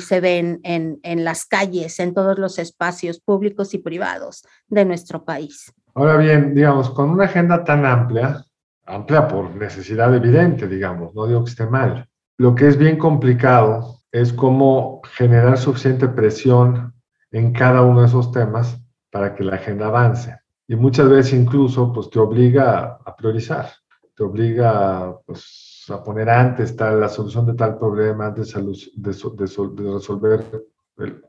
se 0.00 0.20
ven 0.20 0.58
en, 0.62 0.98
en 1.02 1.22
las 1.22 1.44
calles, 1.44 2.00
en 2.00 2.14
todos 2.14 2.38
los 2.38 2.58
espacios 2.58 3.20
públicos 3.20 3.74
y 3.74 3.78
privados 3.78 4.42
de 4.68 4.86
nuestro 4.86 5.26
país. 5.26 5.70
Ahora 5.94 6.16
bien, 6.16 6.54
digamos, 6.54 6.88
con 6.88 7.10
una 7.10 7.24
agenda 7.24 7.62
tan 7.62 7.84
amplia, 7.84 8.42
amplia 8.86 9.28
por 9.28 9.54
necesidad 9.54 10.14
evidente, 10.14 10.66
digamos, 10.66 11.14
no 11.14 11.26
digo 11.26 11.44
que 11.44 11.50
esté 11.50 11.66
mal, 11.66 12.08
lo 12.38 12.54
que 12.54 12.68
es 12.68 12.78
bien 12.78 12.96
complicado 12.96 13.98
es 14.12 14.32
cómo 14.32 15.02
generar 15.12 15.58
suficiente 15.58 16.08
presión 16.08 16.94
en 17.32 17.52
cada 17.52 17.82
uno 17.82 18.00
de 18.00 18.06
esos 18.06 18.30
temas 18.32 18.80
para 19.10 19.34
que 19.34 19.44
la 19.44 19.56
agenda 19.56 19.88
avance. 19.88 20.36
Y 20.68 20.76
muchas 20.76 21.08
veces 21.08 21.32
incluso 21.32 21.92
pues, 21.92 22.08
te 22.10 22.20
obliga 22.20 22.98
a 23.04 23.16
priorizar, 23.16 23.70
te 24.14 24.22
obliga 24.22 25.18
pues, 25.26 25.84
a 25.88 26.02
poner 26.02 26.30
antes 26.30 26.76
tal, 26.76 27.00
la 27.00 27.08
solución 27.08 27.44
de 27.44 27.54
tal 27.54 27.76
problema, 27.76 28.26
antes 28.26 28.54
de, 28.54 28.62
de, 28.94 29.92
resolver 29.92 30.44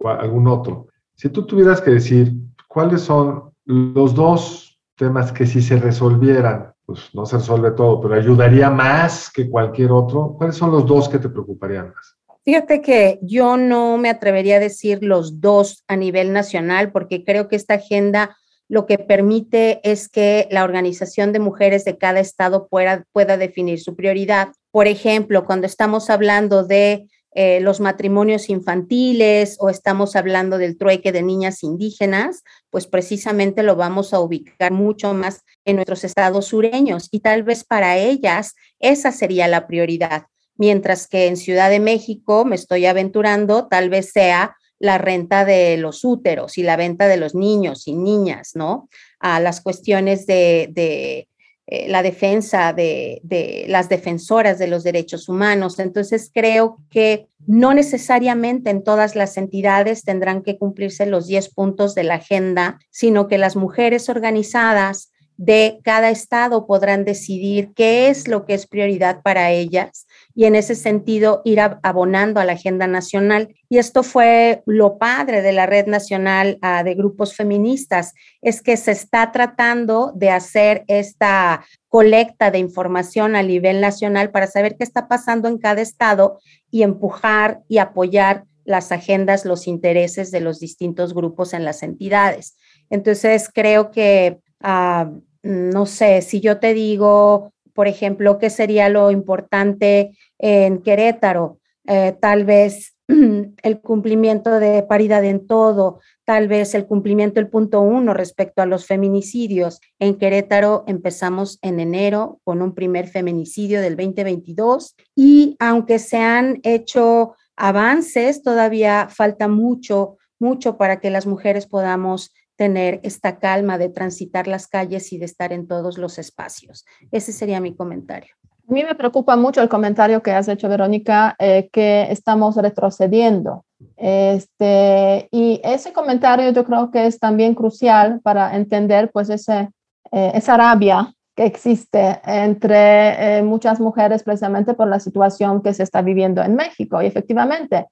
algún 0.04 0.48
otro. 0.48 0.88
Si 1.16 1.30
tú 1.30 1.46
tuvieras 1.46 1.82
que 1.82 1.92
decir 1.92 2.34
cuáles 2.68 3.02
son 3.02 3.52
los 3.66 4.14
dos 4.14 4.80
temas 4.96 5.32
que 5.32 5.48
si 5.48 5.62
se 5.62 5.80
resolvieran, 5.80 6.74
pues 6.90 7.14
no 7.14 7.24
se 7.24 7.38
resuelve 7.38 7.70
todo, 7.70 8.02
pero 8.02 8.16
ayudaría 8.16 8.72
más 8.72 9.30
que 9.30 9.48
cualquier 9.48 9.92
otro, 9.92 10.34
¿cuáles 10.36 10.56
son 10.56 10.72
los 10.72 10.88
dos 10.88 11.08
que 11.08 11.20
te 11.20 11.30
preocuparían 11.30 11.94
más? 11.94 12.18
Fíjate 12.44 12.82
que 12.82 13.20
yo 13.22 13.58
no 13.58 14.00
me 14.00 14.10
atrevería 14.10 14.56
a 14.56 14.60
decir 14.60 15.04
los 15.04 15.40
dos 15.40 15.84
a 15.88 15.96
nivel 15.96 16.34
nacional, 16.34 16.92
porque 16.92 17.24
creo 17.24 17.48
que 17.48 17.58
esta 17.58 17.76
agenda 17.76 18.36
lo 18.68 18.88
que 18.88 18.98
permite 18.98 19.82
es 19.84 20.10
que 20.10 20.48
la 20.50 20.64
organización 20.64 21.32
de 21.32 21.38
mujeres 21.38 21.86
de 21.86 22.00
cada 22.00 22.22
estado 22.22 22.68
pueda, 22.68 23.04
pueda 23.12 23.38
definir 23.38 23.80
su 23.80 23.96
prioridad. 23.96 24.50
Por 24.72 24.88
ejemplo, 24.88 25.46
cuando 25.46 25.68
estamos 25.68 26.10
hablando 26.10 26.64
de 26.64 27.08
eh, 27.42 27.62
los 27.62 27.80
matrimonios 27.80 28.50
infantiles 28.50 29.56
o 29.62 29.70
estamos 29.70 30.18
hablando 30.18 30.58
del 30.58 30.78
trueque 30.78 31.14
de 31.14 31.22
niñas 31.22 31.64
indígenas, 31.64 32.44
pues 32.70 32.86
precisamente 32.86 33.64
lo 33.64 33.78
vamos 33.78 34.14
a 34.14 34.20
ubicar 34.20 34.74
mucho 34.74 35.14
más 35.14 35.46
en 35.64 35.78
nuestros 35.78 36.04
estados 36.04 36.48
sureños 36.48 37.08
y 37.12 37.22
tal 37.22 37.44
vez 37.44 37.64
para 37.64 37.98
ellas 37.98 38.56
esa 38.80 39.14
sería 39.14 39.48
la 39.48 39.68
prioridad 39.68 40.24
mientras 40.58 41.08
que 41.08 41.28
en 41.28 41.38
Ciudad 41.38 41.70
de 41.70 41.80
México 41.80 42.44
me 42.44 42.58
estoy 42.58 42.86
aventurando, 42.86 43.70
tal 43.70 43.90
vez 43.90 44.12
sea 44.12 44.58
la 44.78 44.98
renta 44.98 45.46
de 45.46 45.78
los 45.78 46.04
úteros 46.04 46.58
y 46.58 46.64
la 46.64 46.76
venta 46.76 47.08
de 47.08 47.16
los 47.16 47.36
niños 47.36 47.88
y 47.88 47.94
niñas, 47.94 48.52
¿no? 48.54 48.90
A 49.22 49.40
las 49.40 49.62
cuestiones 49.62 50.26
de, 50.26 51.30
eh, 51.72 51.88
la 51.88 52.02
defensa 52.02 52.74
de, 52.74 53.22
las 53.68 53.90
defensoras 53.90 54.58
de 54.58 54.66
los 54.66 54.84
derechos 54.84 55.30
humanos. 55.30 55.78
Entonces, 55.78 56.32
creo 56.34 56.78
que 56.90 57.28
no 57.46 57.76
necesariamente 57.76 58.72
en 58.72 58.84
todas 58.84 59.16
las 59.16 59.38
entidades 59.38 60.04
tendrán 60.04 60.42
que 60.42 60.58
cumplirse 60.58 61.06
los 61.06 61.28
10 61.28 61.54
puntos 61.54 61.94
de 61.94 62.06
la 62.06 62.16
agenda, 62.16 62.80
sino 62.90 63.28
que 63.28 63.38
las 63.38 63.56
mujeres 63.56 64.10
organizadas 64.10 65.09
de 65.40 65.80
cada 65.86 66.10
estado 66.10 66.68
podrán 66.68 67.06
decidir 67.06 67.72
qué 67.74 68.10
es 68.10 68.28
lo 68.28 68.46
que 68.46 68.54
es 68.54 68.68
prioridad 68.68 69.22
para 69.22 69.52
ellas 69.52 70.06
y 70.36 70.44
en 70.44 70.54
ese 70.54 70.76
sentido 70.76 71.42
ir 71.46 71.62
abonando 71.62 72.42
a 72.42 72.46
la 72.46 72.54
agenda 72.54 72.88
nacional. 72.88 73.56
Y 73.70 73.78
esto 73.78 74.04
fue 74.04 74.64
lo 74.66 74.98
padre 74.98 75.42
de 75.42 75.54
la 75.54 75.66
Red 75.66 75.88
Nacional 75.88 76.58
ah, 76.62 76.84
de 76.84 76.94
Grupos 76.94 77.38
Feministas, 77.38 78.14
es 78.42 78.62
que 78.62 78.76
se 78.76 78.92
está 78.92 79.32
tratando 79.32 80.12
de 80.14 80.30
hacer 80.30 80.84
esta 80.88 81.66
colecta 81.88 82.52
de 82.52 82.60
información 82.60 83.38
a 83.38 83.42
nivel 83.42 83.80
nacional 83.80 84.32
para 84.32 84.48
saber 84.48 84.76
qué 84.76 84.84
está 84.84 85.08
pasando 85.08 85.48
en 85.48 85.58
cada 85.58 85.82
estado 85.82 86.40
y 86.70 86.84
empujar 86.84 87.62
y 87.70 87.78
apoyar 87.78 88.44
las 88.66 88.92
agendas, 88.92 89.46
los 89.46 89.68
intereses 89.68 90.32
de 90.32 90.42
los 90.42 90.60
distintos 90.60 91.14
grupos 91.14 91.54
en 91.54 91.64
las 91.64 91.82
entidades. 91.82 92.58
Entonces, 92.90 93.50
creo 93.54 93.90
que, 93.90 94.40
ah, 94.60 95.10
no 95.44 95.86
sé, 95.86 96.22
si 96.22 96.42
yo 96.42 96.60
te 96.60 96.74
digo, 96.74 97.54
por 97.74 97.88
ejemplo, 97.88 98.40
qué 98.40 98.50
sería 98.50 98.90
lo 98.90 99.12
importante 99.12 100.18
en 100.38 100.82
Querétaro, 100.82 101.60
eh, 101.88 102.16
tal 102.20 102.46
vez 102.46 102.96
el 103.08 103.82
cumplimiento 103.82 104.60
de 104.60 104.84
paridad 104.84 105.24
en 105.24 105.48
todo, 105.48 106.00
tal 106.26 106.48
vez 106.48 106.76
el 106.76 106.86
cumplimiento 106.86 107.36
del 107.36 107.50
punto 107.50 107.82
uno 107.82 108.14
respecto 108.14 108.62
a 108.62 108.68
los 108.68 108.86
feminicidios. 108.86 109.80
En 109.98 110.18
Querétaro 110.18 110.84
empezamos 110.88 111.58
en 111.62 111.80
enero 111.80 112.40
con 112.44 112.62
un 112.62 112.76
primer 112.76 113.08
feminicidio 113.08 113.82
del 113.82 113.96
2022 113.96 114.96
y 115.16 115.56
aunque 115.60 115.98
se 115.98 116.18
han 116.18 116.60
hecho 116.64 117.34
avances, 117.56 118.44
todavía 118.44 119.08
falta 119.10 119.48
mucho, 119.48 120.18
mucho 120.40 120.78
para 120.78 121.00
que 121.00 121.10
las 121.10 121.26
mujeres 121.26 121.66
podamos 121.66 122.32
tener 122.60 123.00
esta 123.04 123.40
calma 123.40 123.78
de 123.78 123.88
transitar 123.88 124.46
las 124.46 124.68
calles 124.68 125.14
y 125.14 125.18
de 125.18 125.24
estar 125.24 125.54
en 125.54 125.66
todos 125.66 125.98
los 125.98 126.20
espacios. 126.20 126.86
Ese 127.10 127.32
sería 127.32 127.62
mi 127.62 127.74
comentario. 127.74 128.36
A 128.70 128.74
mí 128.74 128.84
me 128.84 128.96
preocupa 128.96 129.38
mucho 129.38 129.62
el 129.62 129.70
comentario 129.70 130.22
que 130.22 130.34
has 130.34 130.50
hecho, 130.50 130.68
Verónica, 130.68 131.38
eh, 131.40 131.70
que 131.72 132.12
estamos 132.12 132.58
retrocediendo. 132.58 133.64
Este, 133.96 135.30
y 135.32 135.62
ese 135.64 135.94
comentario 135.94 136.52
yo 136.52 136.66
creo 136.66 136.92
que 136.92 137.06
es 137.08 137.18
también 137.18 137.56
crucial 137.56 138.20
para 138.22 138.54
entender 138.58 139.10
pues 139.14 139.30
ese, 139.30 139.70
eh, 140.12 140.32
esa 140.34 140.58
rabia 140.58 141.14
que 141.34 141.46
existe 141.46 142.20
entre 142.26 143.38
eh, 143.38 143.42
muchas 143.42 143.80
mujeres 143.80 144.22
precisamente 144.24 144.74
por 144.74 144.90
la 144.90 145.00
situación 145.00 145.62
que 145.62 145.74
se 145.74 145.84
está 145.84 146.02
viviendo 146.02 146.44
en 146.44 146.56
México. 146.56 147.02
Y 147.02 147.06
efectivamente, 147.06 147.86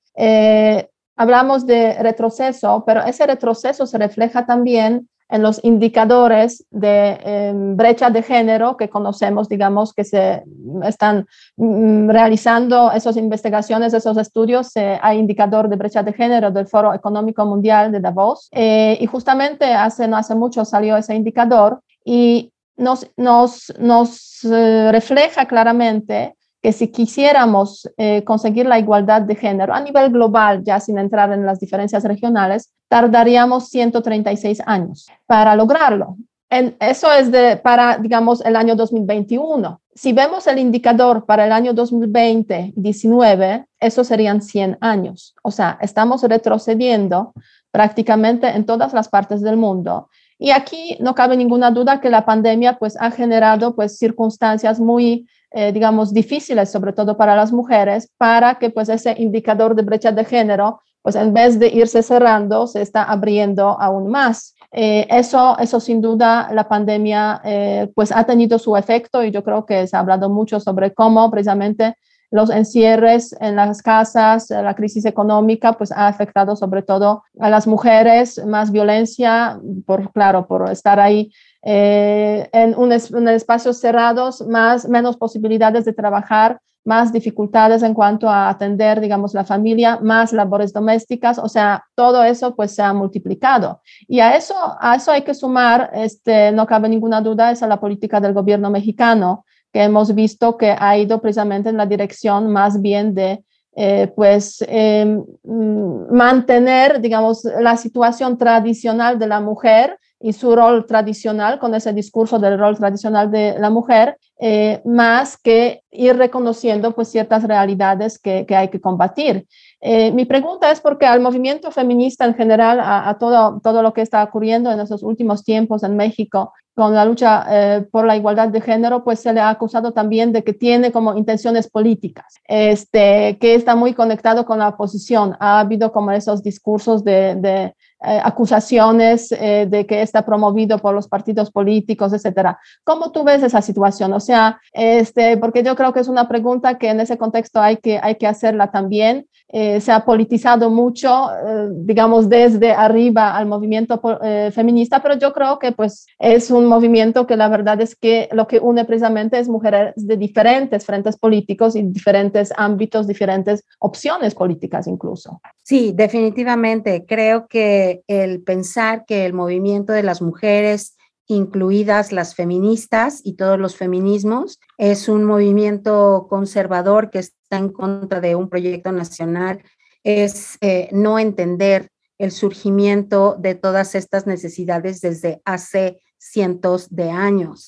hablamos 1.17 1.65
de 1.65 2.01
retroceso, 2.01 2.83
pero 2.85 3.03
ese 3.03 3.27
retroceso 3.27 3.85
se 3.85 3.97
refleja 3.97 4.45
también 4.45 5.09
en 5.29 5.41
los 5.41 5.61
indicadores 5.63 6.65
de 6.71 7.19
em, 7.21 7.75
brecha 7.75 8.09
de 8.09 8.23
género 8.23 8.77
que 8.77 8.89
conocemos, 8.89 9.49
digamos, 9.49 9.93
que 9.93 10.05
se 10.05 10.43
están 10.83 11.25
mm, 11.57 12.09
realizando 12.09 12.91
esas 12.91 13.17
investigaciones, 13.17 13.93
esos 13.93 14.17
estudios, 14.17 14.71
hay 15.01 15.17
indicador 15.17 15.67
de 15.67 15.75
brecha 15.75 16.01
de 16.01 16.13
género 16.13 16.51
del 16.51 16.67
Foro 16.67 16.93
Económico 16.93 17.45
Mundial 17.45 17.91
de 17.91 17.99
Davos, 17.99 18.47
eh, 18.51 18.97
y 19.01 19.05
justamente 19.05 19.65
hace, 19.65 20.07
no 20.07 20.15
hace 20.15 20.33
mucho 20.33 20.63
salió 20.63 20.95
ese 20.95 21.13
indicador 21.13 21.81
y 22.05 22.53
nos, 22.77 23.09
nos, 23.17 23.73
nos 23.79 24.45
eh, 24.45 24.91
refleja 24.91 25.45
claramente 25.45 26.36
que 26.67 26.73
si 26.73 26.89
quisiéramos 26.89 27.89
eh, 27.95 28.25
conseguir 28.25 28.65
la 28.65 28.77
igualdad 28.77 29.21
de 29.21 29.35
género 29.35 29.73
a 29.73 29.79
nivel 29.79 30.11
global, 30.11 30.65
ya 30.65 30.81
sin 30.81 30.97
entrar 30.97 31.31
en 31.31 31.45
las 31.45 31.61
diferencias 31.61 32.03
regionales, 32.03 32.73
tardaríamos 32.89 33.69
136 33.69 34.61
años 34.65 35.07
para 35.25 35.55
lograrlo. 35.55 36.17
En, 36.49 36.75
eso 36.81 37.09
es 37.09 37.31
de, 37.31 37.55
para, 37.55 37.97
digamos, 37.99 38.43
el 38.43 38.57
año 38.57 38.75
2021. 38.75 39.79
Si 39.95 40.11
vemos 40.11 40.45
el 40.45 40.59
indicador 40.59 41.25
para 41.25 41.45
el 41.45 41.53
año 41.53 41.73
2020-19, 41.73 43.65
eso 43.79 44.03
serían 44.03 44.41
100 44.41 44.77
años. 44.81 45.35
O 45.43 45.51
sea, 45.51 45.77
estamos 45.79 46.21
retrocediendo 46.23 47.33
prácticamente 47.71 48.49
en 48.49 48.65
todas 48.65 48.91
las 48.91 49.07
partes 49.07 49.39
del 49.39 49.55
mundo. 49.55 50.09
Y 50.39 50.51
aquí 50.51 50.97
no 50.99 51.15
cabe 51.15 51.35
ninguna 51.35 51.71
duda 51.71 51.99
que 51.99 52.09
la 52.09 52.25
pandemia 52.25 52.77
pues 52.77 52.95
ha 52.99 53.11
generado 53.11 53.75
pues 53.75 53.97
circunstancias 53.97 54.79
muy 54.79 55.27
eh, 55.51 55.71
digamos, 55.71 56.13
difíciles, 56.13 56.69
sobre 56.69 56.91
todo 56.91 57.15
para 57.15 57.33
las 57.33 57.53
mujeres, 57.53 58.11
para 58.17 58.55
que 58.55 58.69
pues 58.69 58.89
ese 58.89 59.15
indicador 59.17 59.75
de 59.75 59.81
brecha 59.81 60.11
de 60.11 60.25
género, 60.25 60.81
pues 61.01 61.15
en 61.15 61.33
vez 61.33 61.57
de 61.57 61.69
irse 61.69 62.03
cerrando, 62.03 62.67
se 62.67 62.81
está 62.81 63.03
abriendo 63.03 63.79
aún 63.79 64.09
más. 64.09 64.55
Eh, 64.73 65.07
eso, 65.09 65.57
eso 65.57 65.79
sin 65.79 66.01
duda 66.01 66.49
la 66.51 66.67
pandemia 66.67 67.39
eh, 67.45 67.89
pues 67.95 68.11
ha 68.11 68.25
tenido 68.25 68.59
su 68.59 68.75
efecto 68.75 69.23
y 69.23 69.31
yo 69.31 69.41
creo 69.41 69.65
que 69.65 69.87
se 69.87 69.95
ha 69.95 70.01
hablado 70.01 70.29
mucho 70.29 70.59
sobre 70.59 70.93
cómo 70.93 71.31
precisamente 71.31 71.95
los 72.29 72.49
encierres 72.49 73.35
en 73.39 73.55
las 73.55 73.81
casas, 73.81 74.49
la 74.49 74.75
crisis 74.75 75.05
económica, 75.05 75.73
pues 75.73 75.91
ha 75.91 76.07
afectado 76.07 76.55
sobre 76.55 76.81
todo 76.81 77.23
a 77.39 77.49
las 77.49 77.67
mujeres, 77.67 78.43
más 78.45 78.71
violencia, 78.71 79.59
por 79.85 80.11
claro, 80.11 80.47
por 80.47 80.69
estar 80.69 80.99
ahí 80.99 81.31
eh, 81.63 82.49
en, 82.53 82.75
un, 82.77 82.91
espacios 82.91 83.79
cerrados, 83.79 84.45
más, 84.47 84.87
menos 84.87 85.17
posibilidades 85.17 85.85
de 85.85 85.93
trabajar, 85.93 86.59
más 86.87 87.11
dificultades 87.11 87.83
en 87.83 87.93
cuanto 87.93 88.29
a 88.29 88.47
atender, 88.47 89.01
digamos, 89.01 89.33
la 89.33 89.43
familia, 89.43 89.99
más 90.01 90.31
labores 90.31 90.71
domésticas, 90.71 91.37
o 91.37 91.49
sea, 91.49 91.83
todo 91.95 92.23
eso 92.23 92.55
pues 92.55 92.73
se 92.73 92.81
ha 92.81 92.93
multiplicado. 92.93 93.81
Y 94.07 94.21
a 94.21 94.37
eso, 94.37 94.55
a 94.79 94.95
eso 94.95 95.11
hay 95.11 95.23
que 95.23 95.33
sumar, 95.33 95.91
este, 95.93 96.53
no 96.53 96.65
cabe 96.65 96.87
ninguna 96.87 97.19
duda, 97.19 97.51
esa 97.51 97.67
la 97.67 97.81
política 97.81 98.21
del 98.21 98.33
gobierno 98.33 98.69
mexicano, 98.69 99.43
que 99.71 99.83
hemos 99.83 100.13
visto 100.15 100.57
que 100.57 100.75
ha 100.77 100.97
ido 100.97 101.21
precisamente 101.21 101.69
en 101.69 101.77
la 101.77 101.85
dirección 101.85 102.51
más 102.51 102.81
bien 102.81 103.13
de 103.13 103.43
eh, 103.75 104.11
pues 104.15 104.65
mm, 104.67 106.11
mantener, 106.11 106.99
digamos, 106.99 107.43
la 107.43 107.77
situación 107.77 108.37
tradicional 108.37 109.19
de 109.19 109.27
la 109.27 109.39
mujer 109.39 109.99
y 110.19 110.33
su 110.33 110.55
rol 110.55 110.85
tradicional, 110.85 111.59
con 111.59 111.75
ese 111.75 111.93
discurso 111.93 112.39
del 112.39 112.57
rol 112.57 112.75
tradicional 112.75 113.29
de 113.29 113.55
la 113.59 113.69
mujer, 113.69 114.17
eh, 114.39 114.81
más 114.83 115.37
que 115.37 115.83
ir 115.91 116.17
reconociendo 116.17 116.93
pues 116.93 117.09
ciertas 117.09 117.43
realidades 117.43 118.17
que, 118.17 118.45
que 118.45 118.55
hay 118.55 118.69
que 118.69 118.81
combatir. 118.81 119.45
Eh, 119.79 120.11
mi 120.11 120.25
pregunta 120.25 120.71
es 120.71 120.81
porque 120.81 121.05
al 121.05 121.21
movimiento 121.21 121.71
feminista 121.71 122.25
en 122.25 122.33
general, 122.33 122.79
a, 122.79 123.07
a, 123.09 123.17
todo, 123.19 123.59
todo 123.61 123.83
lo 123.83 123.93
que 123.93 124.01
está 124.01 124.23
ocurriendo 124.23 124.71
en 124.71 124.79
estos 124.79 125.03
últimos 125.03 125.43
tiempos 125.43 125.83
en 125.83 125.95
México, 125.95 126.51
con 126.77 126.93
la 126.93 127.05
lucha 127.05 127.43
eh, 127.49 127.87
por 127.91 128.05
la 128.05 128.15
igualdad 128.15 128.49
de 128.49 128.61
género, 128.61 129.03
pues 129.03 129.19
se 129.19 129.33
le 129.33 129.39
ha 129.39 129.49
acusado 129.49 129.93
también 129.93 130.31
de 130.31 130.43
que 130.43 130.53
tiene 130.53 130.91
como 130.91 131.17
intenciones 131.17 131.67
políticas, 131.67 132.35
este, 132.47 133.39
que 133.39 133.55
está 133.55 133.75
muy 133.75 133.95
conectado 133.95 134.45
con 134.45 134.59
la 134.59 134.67
oposición. 134.67 135.35
Ha 135.39 135.59
habido 135.59 135.91
como 135.91 136.11
esos 136.11 136.43
discursos 136.43 137.03
de, 137.03 137.33
de 137.33 137.73
eh, 138.05 138.21
acusaciones 138.23 139.31
eh, 139.31 139.65
de 139.67 139.87
que 139.87 140.03
está 140.03 140.23
promovido 140.23 140.77
por 140.77 140.93
los 140.93 141.07
partidos 141.07 141.49
políticos, 141.49 142.13
etcétera. 142.13 142.59
¿Cómo 142.83 143.11
tú 143.11 143.23
ves 143.23 143.41
esa 143.41 143.63
situación? 143.63 144.13
O 144.13 144.19
sea, 144.19 144.61
este, 144.71 145.35
porque 145.37 145.63
yo 145.63 145.75
creo 145.75 145.93
que 145.93 146.01
es 146.01 146.07
una 146.07 146.27
pregunta 146.27 146.77
que 146.77 146.89
en 146.89 146.99
ese 146.99 147.17
contexto 147.17 147.59
hay 147.59 147.77
que, 147.77 147.99
hay 147.99 148.13
que 148.17 148.27
hacerla 148.27 148.69
también. 148.69 149.25
Eh, 149.49 149.79
se 149.79 149.93
ha 149.93 150.03
politizado 150.03 150.69
mucho, 150.69 151.29
eh, 151.31 151.69
digamos, 151.71 152.27
desde 152.27 152.71
arriba 152.71 153.33
al 153.37 153.45
movimiento 153.45 154.01
eh, 154.21 154.51
feminista, 154.53 155.01
pero 155.01 155.17
yo 155.17 155.31
creo 155.31 155.57
que 155.57 155.71
pues 155.71 156.05
es 156.19 156.51
un 156.51 156.65
movimiento 156.65 157.25
que 157.25 157.37
la 157.37 157.47
verdad 157.47 157.79
es 157.79 157.95
que 157.95 158.27
lo 158.33 158.45
que 158.45 158.59
une 158.59 158.83
precisamente 158.83 159.39
es 159.39 159.47
mujeres 159.47 159.93
de 159.95 160.17
diferentes 160.17 160.85
frentes 160.85 161.15
políticos 161.15 161.77
y 161.77 161.83
diferentes 161.83 162.51
ámbitos, 162.57 163.07
diferentes 163.07 163.63
opciones 163.79 164.35
políticas 164.35 164.85
incluso. 164.85 165.39
Sí, 165.63 165.93
definitivamente. 165.95 167.05
Creo 167.07 167.47
que 167.47 168.01
el 168.07 168.43
pensar 168.43 169.05
que 169.05 169.25
el 169.25 169.31
movimiento 169.31 169.93
de 169.93 170.03
las 170.03 170.21
mujeres 170.21 170.96
incluidas 171.27 172.11
las 172.11 172.35
feministas 172.35 173.21
y 173.23 173.33
todos 173.33 173.59
los 173.59 173.75
feminismos. 173.75 174.59
Es 174.77 175.09
un 175.09 175.25
movimiento 175.25 176.27
conservador 176.29 177.09
que 177.09 177.19
está 177.19 177.57
en 177.57 177.69
contra 177.69 178.21
de 178.21 178.35
un 178.35 178.49
proyecto 178.49 178.91
nacional. 178.91 179.61
Es 180.03 180.57
eh, 180.61 180.89
no 180.91 181.19
entender 181.19 181.89
el 182.17 182.31
surgimiento 182.31 183.35
de 183.37 183.55
todas 183.55 183.93
estas 183.93 184.25
necesidades 184.25 185.01
desde 185.01 185.41
hace 185.45 186.01
cientos 186.17 186.89
de 186.89 187.11
años. 187.11 187.67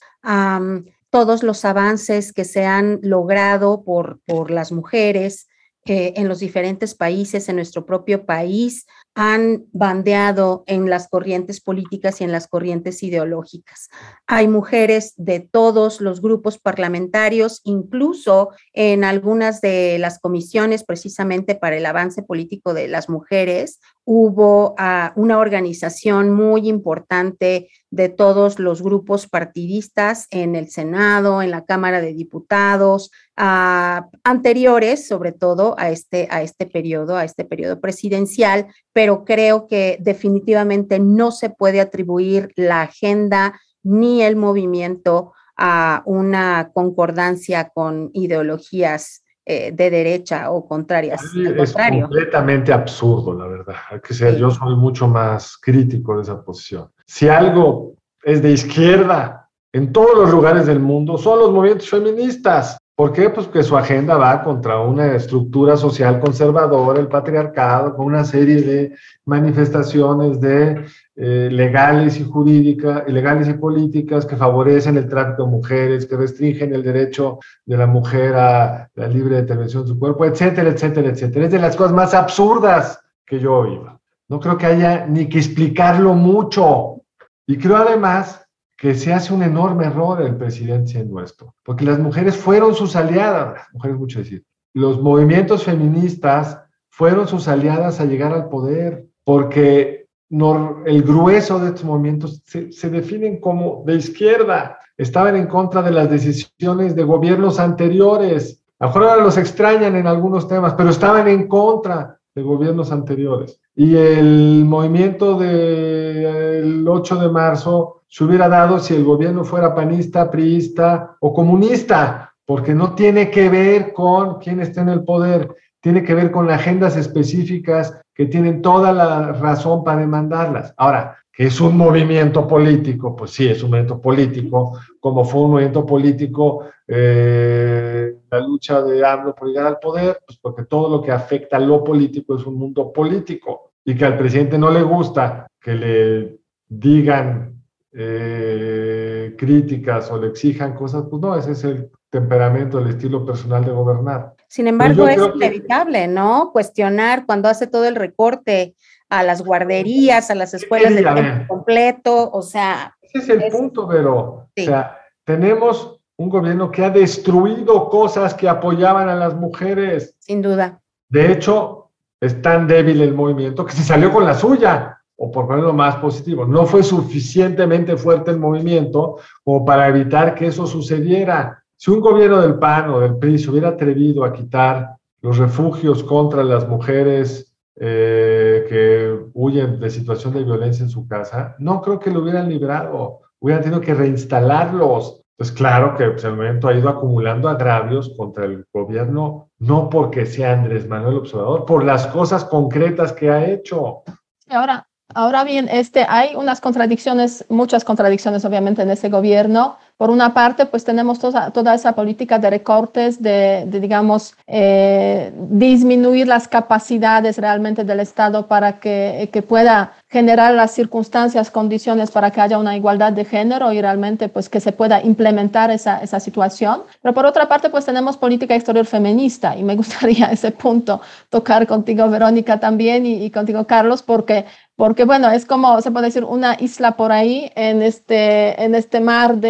todos 1.12 1.42
los 1.42 1.66
avances 1.66 2.34
que 2.34 2.46
se 2.46 2.66
han 2.66 3.00
logrado 3.02 3.84
por, 3.84 4.20
por 4.28 4.52
las 4.52 4.72
mujeres 4.72 5.48
eh, 5.86 6.14
en 6.18 6.28
los 6.28 6.38
diferentes 6.40 6.94
países, 6.94 7.50
en 7.50 7.56
nuestro 7.56 7.84
propio 7.84 8.26
país, 8.26 8.86
han 9.22 9.66
bandeado 9.74 10.64
en 10.66 10.90
las 10.90 11.10
corrientes 11.10 11.60
políticas 11.60 12.22
y 12.22 12.24
en 12.24 12.32
las 12.32 12.48
corrientes 12.48 13.04
ideológicas. 13.04 13.90
Hay 14.28 14.48
mujeres 14.48 15.14
de 15.18 15.42
todos 15.42 16.00
los 16.00 16.22
grupos 16.22 16.58
parlamentarios, 16.58 17.60
incluso 17.66 18.52
en 18.72 19.04
algunas 19.04 19.60
de 19.60 19.98
las 20.00 20.20
comisiones 20.20 20.86
precisamente 20.86 21.56
para 21.56 21.76
el 21.76 21.86
avance 21.86 22.24
político 22.24 22.74
de 22.74 22.88
las 22.88 23.10
mujeres, 23.10 23.82
hubo 24.06 24.72
uh, 24.72 25.12
una 25.16 25.38
organización 25.38 26.32
muy 26.32 26.68
importante 26.68 27.70
de 27.92 28.10
todos 28.10 28.58
los 28.58 28.82
grupos 28.82 29.28
partidistas 29.28 30.28
en 30.32 30.56
el 30.56 30.70
Senado, 30.70 31.42
en 31.42 31.52
la 31.52 31.66
Cámara 31.66 32.02
de 32.02 32.14
Diputados, 32.14 33.12
uh, 33.38 34.02
anteriores 34.24 35.08
sobre 35.08 35.32
todo 35.32 35.76
a 35.78 35.92
este, 35.92 36.28
a 36.32 36.42
este 36.42 36.66
periodo, 36.66 37.18
a 37.18 37.24
este 37.24 37.46
periodo 37.46 37.80
presidencial, 37.80 38.68
pero 38.94 39.26
creo 39.26 39.68
que 39.68 39.98
definitivamente 40.00 41.00
no 41.00 41.32
se 41.32 41.50
puede 41.50 41.80
atribuir 41.80 42.52
la 42.56 42.82
agenda 42.82 43.60
ni 43.84 44.24
el 44.24 44.36
movimiento 44.36 45.34
a 45.56 46.04
una 46.06 46.72
concordancia 46.74 47.70
con 47.70 48.12
ideologías 48.14 49.24
eh, 49.52 49.72
de 49.72 49.90
derecha 49.90 50.52
o 50.52 50.68
contrarias. 50.68 51.24
es 51.24 51.74
completamente 51.74 52.72
absurdo, 52.72 53.34
la 53.34 53.48
verdad. 53.48 53.74
que 54.04 54.14
ser, 54.14 54.38
yo 54.38 54.52
soy 54.52 54.76
mucho 54.76 55.08
más 55.08 55.58
crítico 55.58 56.16
de 56.18 56.22
esa 56.22 56.44
posición. 56.44 56.92
Si 57.08 57.28
algo 57.28 57.96
es 58.22 58.44
de 58.44 58.52
izquierda 58.52 59.50
en 59.74 59.92
todos 59.92 60.16
los 60.16 60.30
lugares 60.30 60.68
del 60.68 60.80
mundo, 60.80 61.18
son 61.18 61.40
los 61.40 61.52
movimientos 61.52 61.90
feministas. 61.90 62.78
¿Por 63.00 63.14
qué? 63.14 63.30
Pues 63.30 63.48
que 63.48 63.64
su 63.64 63.78
agenda 63.78 64.18
va 64.18 64.44
contra 64.44 64.82
una 64.82 65.16
estructura 65.16 65.78
social 65.78 66.20
conservadora, 66.20 67.00
el 67.00 67.08
patriarcado, 67.08 67.96
con 67.96 68.08
una 68.08 68.26
serie 68.26 68.62
de 68.62 68.94
manifestaciones 69.24 70.42
de 70.42 70.84
eh, 71.16 71.48
legales 71.50 72.20
y 72.20 72.26
jurídicas, 72.26 73.08
legales 73.08 73.48
y 73.48 73.54
políticas 73.54 74.26
que 74.26 74.36
favorecen 74.36 74.98
el 74.98 75.08
tráfico 75.08 75.46
de 75.46 75.50
mujeres, 75.50 76.06
que 76.06 76.18
restringen 76.18 76.74
el 76.74 76.84
derecho 76.84 77.40
de 77.66 77.78
la 77.78 77.88
mujer 77.88 78.36
a 78.36 78.90
la 78.94 79.08
libre 79.08 79.38
determinación 79.38 79.84
de 79.84 79.92
su 79.92 79.98
cuerpo, 79.98 80.26
etcétera, 80.26 80.70
etcétera, 80.70 81.08
etcétera. 81.08 81.46
Es 81.46 81.52
de 81.54 81.60
las 81.60 81.78
cosas 81.78 81.94
más 81.94 82.14
absurdas 82.14 83.00
que 83.26 83.40
yo 83.40 83.60
oigo. 83.60 83.98
No 84.28 84.42
creo 84.42 84.58
que 84.58 84.66
haya 84.66 85.08
ni 85.08 85.30
que 85.30 85.38
explicarlo 85.38 86.16
mucho. 86.16 87.02
Y 87.48 87.58
creo 87.58 87.78
además 87.78 88.46
que 88.80 88.96
se 88.96 89.14
hace 89.14 89.34
un 89.34 89.44
enorme 89.44 89.86
error 89.86 90.22
el 90.22 90.38
presidente 90.38 90.92
siendo 90.92 91.22
esto, 91.22 91.54
porque 91.64 91.86
las 91.86 92.00
mujeres 92.00 92.38
fueron 92.38 92.74
sus 92.74 92.96
aliadas, 92.96 93.68
mujeres 93.74 93.98
mucho 93.98 94.20
decir, 94.20 94.44
los 94.74 95.02
movimientos 95.02 95.66
feministas 95.66 96.62
fueron 96.90 97.28
sus 97.28 97.48
aliadas 97.48 98.00
a 98.00 98.06
llegar 98.06 98.32
al 98.34 98.48
poder, 98.48 99.06
porque 99.24 100.08
el 100.30 101.04
grueso 101.04 101.60
de 101.60 101.68
estos 101.68 101.84
movimientos 101.84 102.42
se, 102.46 102.72
se, 102.72 102.90
definen 102.90 103.40
como 103.40 103.84
de 103.86 103.96
izquierda, 103.96 104.78
estaban 104.96 105.36
en 105.36 105.48
contra 105.48 105.82
de 105.82 105.92
las 105.92 106.10
decisiones 106.10 106.96
de 106.96 107.04
gobiernos 107.04 107.60
anteriores, 107.60 108.64
a 108.80 108.86
lo 108.86 108.90
mejor 108.90 109.04
ahora 109.04 109.24
los 109.24 109.38
extrañan 109.38 109.96
en 109.96 110.08
algunos 110.08 110.48
temas, 110.48 110.74
pero 110.76 110.90
estaban 110.90 111.28
en 111.28 111.48
contra 111.48 112.19
de 112.40 112.44
gobiernos 112.46 112.92
anteriores. 112.92 113.60
Y 113.76 113.96
el 113.96 114.64
movimiento 114.66 115.38
del 115.38 116.88
8 116.88 117.16
de 117.18 117.30
marzo 117.30 118.04
se 118.08 118.24
hubiera 118.24 118.48
dado 118.48 118.80
si 118.80 118.96
el 118.96 119.04
gobierno 119.04 119.44
fuera 119.44 119.76
panista, 119.76 120.32
priista 120.32 121.18
o 121.20 121.34
comunista, 121.34 122.34
porque 122.46 122.74
no 122.74 122.96
tiene 122.96 123.30
que 123.30 123.50
ver 123.50 123.94
con 123.94 124.40
quién 124.40 124.62
está 124.62 124.82
en 124.82 124.90
el 124.90 125.04
poder, 125.04 125.54
tiene 125.82 126.04
que 126.04 126.16
ver 126.16 126.32
con 126.32 126.50
agendas 126.50 126.96
específicas 126.96 127.94
que 128.16 128.26
tienen 128.26 128.62
toda 128.62 128.92
la 128.94 129.34
razón 129.34 129.84
para 129.84 130.00
demandarlas. 130.00 130.74
Ahora, 130.78 131.18
que 131.32 131.46
es 131.46 131.60
un 131.62 131.78
movimiento 131.78 132.48
político, 132.48 133.16
pues 133.16 133.32
sí, 133.32 133.48
es 133.48 133.62
un 133.64 133.72
movimiento 133.72 134.02
político, 134.02 134.80
como 135.00 135.24
fue 135.24 135.42
un 135.42 135.52
movimiento 135.52 135.86
político 135.86 136.66
eh, 136.92 138.16
la 138.32 138.40
lucha 138.40 138.82
de 138.82 139.06
AMLO 139.06 139.36
por 139.36 139.48
llegar 139.48 139.68
al 139.68 139.78
poder, 139.78 140.20
pues 140.26 140.40
porque 140.42 140.66
todo 140.66 140.90
lo 140.90 141.04
que 141.04 141.12
afecta 141.12 141.58
a 141.58 141.60
lo 141.60 141.84
político 141.84 142.36
es 142.36 142.46
un 142.48 142.56
mundo 142.56 142.92
político 142.92 143.74
y 143.86 143.96
que 143.96 144.06
al 144.06 144.18
presidente 144.18 144.58
no 144.58 144.72
le 144.72 144.82
gusta 144.82 145.48
que 145.62 145.76
le 145.76 146.40
digan 146.68 147.62
eh, 147.94 149.36
críticas 149.38 150.10
o 150.10 150.20
le 150.20 150.30
exijan 150.30 150.74
cosas, 150.74 151.04
pues 151.08 151.22
no, 151.22 151.36
ese 151.36 151.52
es 151.52 151.64
el 151.64 151.92
temperamento, 152.10 152.80
el 152.80 152.88
estilo 152.88 153.24
personal 153.24 153.64
de 153.64 153.72
gobernar. 153.72 154.34
Sin 154.48 154.68
embargo, 154.68 155.08
es 155.08 155.20
inevitable, 155.36 156.08
¿no? 156.08 156.50
Cuestionar 156.52 157.28
cuando 157.28 157.50
hace 157.50 157.68
todo 157.68 157.86
el 157.86 157.96
recorte 157.96 158.74
a 159.10 159.22
las 159.22 159.44
guarderías, 159.44 160.32
a 160.32 160.36
las 160.36 160.56
escuelas 160.56 160.96
de 160.96 161.04
tiempo 161.04 161.46
completo, 161.48 162.32
o 162.32 162.42
sea... 162.42 162.96
Ese 163.02 163.20
es 163.20 163.30
el 163.30 163.52
punto, 163.52 163.88
pero, 163.88 164.18
o 164.18 164.50
sea, 164.56 164.98
tenemos 165.24 165.99
un 166.20 166.30
gobierno 166.30 166.70
que 166.70 166.84
ha 166.84 166.90
destruido 166.90 167.90
cosas 167.90 168.34
que 168.34 168.50
apoyaban 168.50 169.08
a 169.08 169.16
las 169.16 169.34
mujeres. 169.36 170.18
Sin 170.20 170.42
duda. 170.42 170.82
De 171.08 171.32
hecho, 171.32 171.92
es 172.20 172.42
tan 172.42 172.68
débil 172.68 173.02
el 173.02 173.14
movimiento 173.14 173.66
que 173.66 173.72
se 173.72 173.84
salió 173.84 174.12
con 174.12 174.26
la 174.26 174.34
suya 174.34 175.00
o 175.16 175.32
por 175.32 175.48
ponerlo 175.48 175.74
más 175.74 175.96
positivo, 175.98 176.46
no 176.46 176.66
fue 176.66 176.82
suficientemente 176.84 177.98
fuerte 177.98 178.32
el 178.32 178.40
movimiento 178.40 179.18
como 179.44 179.66
para 179.66 179.88
evitar 179.88 180.36
que 180.36 180.48
eso 180.48 180.66
sucediera. 180.66 181.62
Si 181.76 181.90
un 181.92 182.02
gobierno 182.02 182.42
del 182.42 182.60
PAN 182.60 182.90
o 182.90 183.00
del 183.00 183.18
PRI 183.18 183.40
se 183.40 183.50
hubiera 183.50 183.70
atrevido 183.70 184.24
a 184.24 184.34
quitar 184.34 184.96
los 185.22 185.38
refugios 185.38 186.04
contra 186.04 186.44
las 186.44 186.68
mujeres 186.68 187.54
eh, 187.76 188.66
que 188.68 189.20
huyen 189.34 189.80
de 189.80 189.90
situación 189.90 190.34
de 190.34 190.44
violencia 190.44 190.84
en 190.84 190.90
su 190.90 191.08
casa, 191.08 191.56
no 191.60 191.82
creo 191.82 192.00
que 192.00 192.12
lo 192.12 192.22
hubieran 192.22 192.50
librado. 192.50 193.22
hubieran 193.40 193.64
tenido 193.64 193.82
que 193.82 193.94
reinstalarlos. 193.94 195.19
Pues 195.40 195.54
claro 195.54 195.96
que 195.96 196.04
pues, 196.10 196.26
el 196.26 196.36
movimiento 196.36 196.68
ha 196.68 196.74
ido 196.74 196.90
acumulando 196.90 197.48
agravios 197.48 198.14
contra 198.18 198.44
el 198.44 198.66
gobierno, 198.74 199.50
no 199.60 199.90
porque 199.90 200.26
sea 200.26 200.52
Andrés 200.52 200.86
Manuel 200.86 201.16
Observador, 201.16 201.64
por 201.66 201.86
las 201.86 202.08
cosas 202.08 202.44
concretas 202.44 203.14
que 203.14 203.30
ha 203.32 203.46
hecho. 203.46 204.04
Ahora, 204.50 204.89
ahora 205.14 205.44
bien, 205.44 205.68
este, 205.72 206.06
hay 206.08 206.36
unas 206.36 206.62
contradicciones, 206.62 207.46
muchas 207.50 207.84
contradicciones 207.84 208.46
obviamente 208.46 208.82
en 208.82 208.92
ese 208.92 209.10
gobierno 209.10 209.78
por 210.00 210.12
una 210.12 210.34
parte, 210.34 210.66
pues 210.66 210.86
tenemos 210.86 211.20
toda, 211.20 211.52
toda 211.52 211.74
esa 211.74 211.92
política 211.92 212.40
de 212.40 212.50
recortes, 212.50 213.22
de, 213.22 213.66
digamos, 213.70 214.34
eh, 214.48 215.34
disminuir 215.36 216.26
las 216.26 216.48
capacidades 216.48 217.38
realmente 217.38 217.84
del 217.84 218.00
Estado 218.00 218.48
para 218.48 218.80
que, 218.80 219.30
que, 219.34 219.42
pueda 219.42 219.92
generar 220.08 220.54
las 220.54 220.72
circunstancias, 220.72 221.52
condiciones 221.52 222.12
para 222.12 222.32
que 222.32 222.40
haya 222.40 222.58
una 222.58 222.78
igualdad 222.78 223.12
de 223.12 223.26
género 223.26 223.74
y 223.74 223.82
realmente 223.82 224.30
pues 224.30 224.48
que 224.48 224.62
se 224.62 224.72
pueda 224.72 225.02
implementar 225.02 225.70
esa, 225.70 226.02
esa 226.02 226.22
situación. 226.22 226.84
Pero 227.02 227.14
por 227.14 227.26
otra 227.26 227.50
parte, 227.50 227.70
pues 227.70 227.84
tenemos 227.84 228.16
política 228.16 228.56
exterior 228.56 228.86
feminista 228.86 229.58
y 229.58 229.64
me 229.64 229.76
gustaría 229.82 230.28
ese 230.28 230.52
punto 230.52 231.02
tocar 231.30 231.68
contigo, 231.68 232.10
Verónica, 232.10 232.58
también 232.58 233.06
y, 233.06 233.26
y 233.26 233.32
contigo, 233.32 233.68
Carlos, 233.68 234.02
porque 234.02 234.46
porque 234.80 235.04
bueno, 235.04 235.30
es 235.30 235.46
como 235.46 235.82
se 235.82 235.92
puede 235.92 236.06
decir 236.06 236.24
una 236.24 236.56
isla 236.58 236.96
por 236.96 237.12
ahí 237.12 237.52
en 237.56 237.82
este, 237.82 238.64
en 238.64 238.76
este 238.76 239.02
mar 239.02 239.36
de 239.36 239.50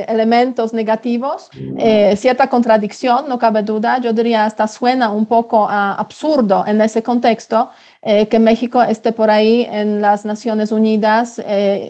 eh, 0.00 0.06
elementos 0.08 0.72
negativos, 0.72 1.50
eh, 1.78 2.16
cierta 2.16 2.48
contradicción, 2.48 3.28
no 3.28 3.38
cabe 3.38 3.62
duda. 3.62 4.00
Yo 4.00 4.12
diría 4.12 4.44
hasta 4.44 4.66
suena 4.66 5.12
un 5.12 5.26
poco 5.26 5.68
absurdo 5.68 6.64
en 6.66 6.80
ese 6.80 7.00
contexto 7.00 7.70
eh, 8.02 8.26
que 8.26 8.40
México 8.40 8.82
esté 8.82 9.12
por 9.12 9.30
ahí 9.30 9.68
en 9.70 10.00
las 10.00 10.24
Naciones 10.24 10.72
Unidas, 10.72 11.40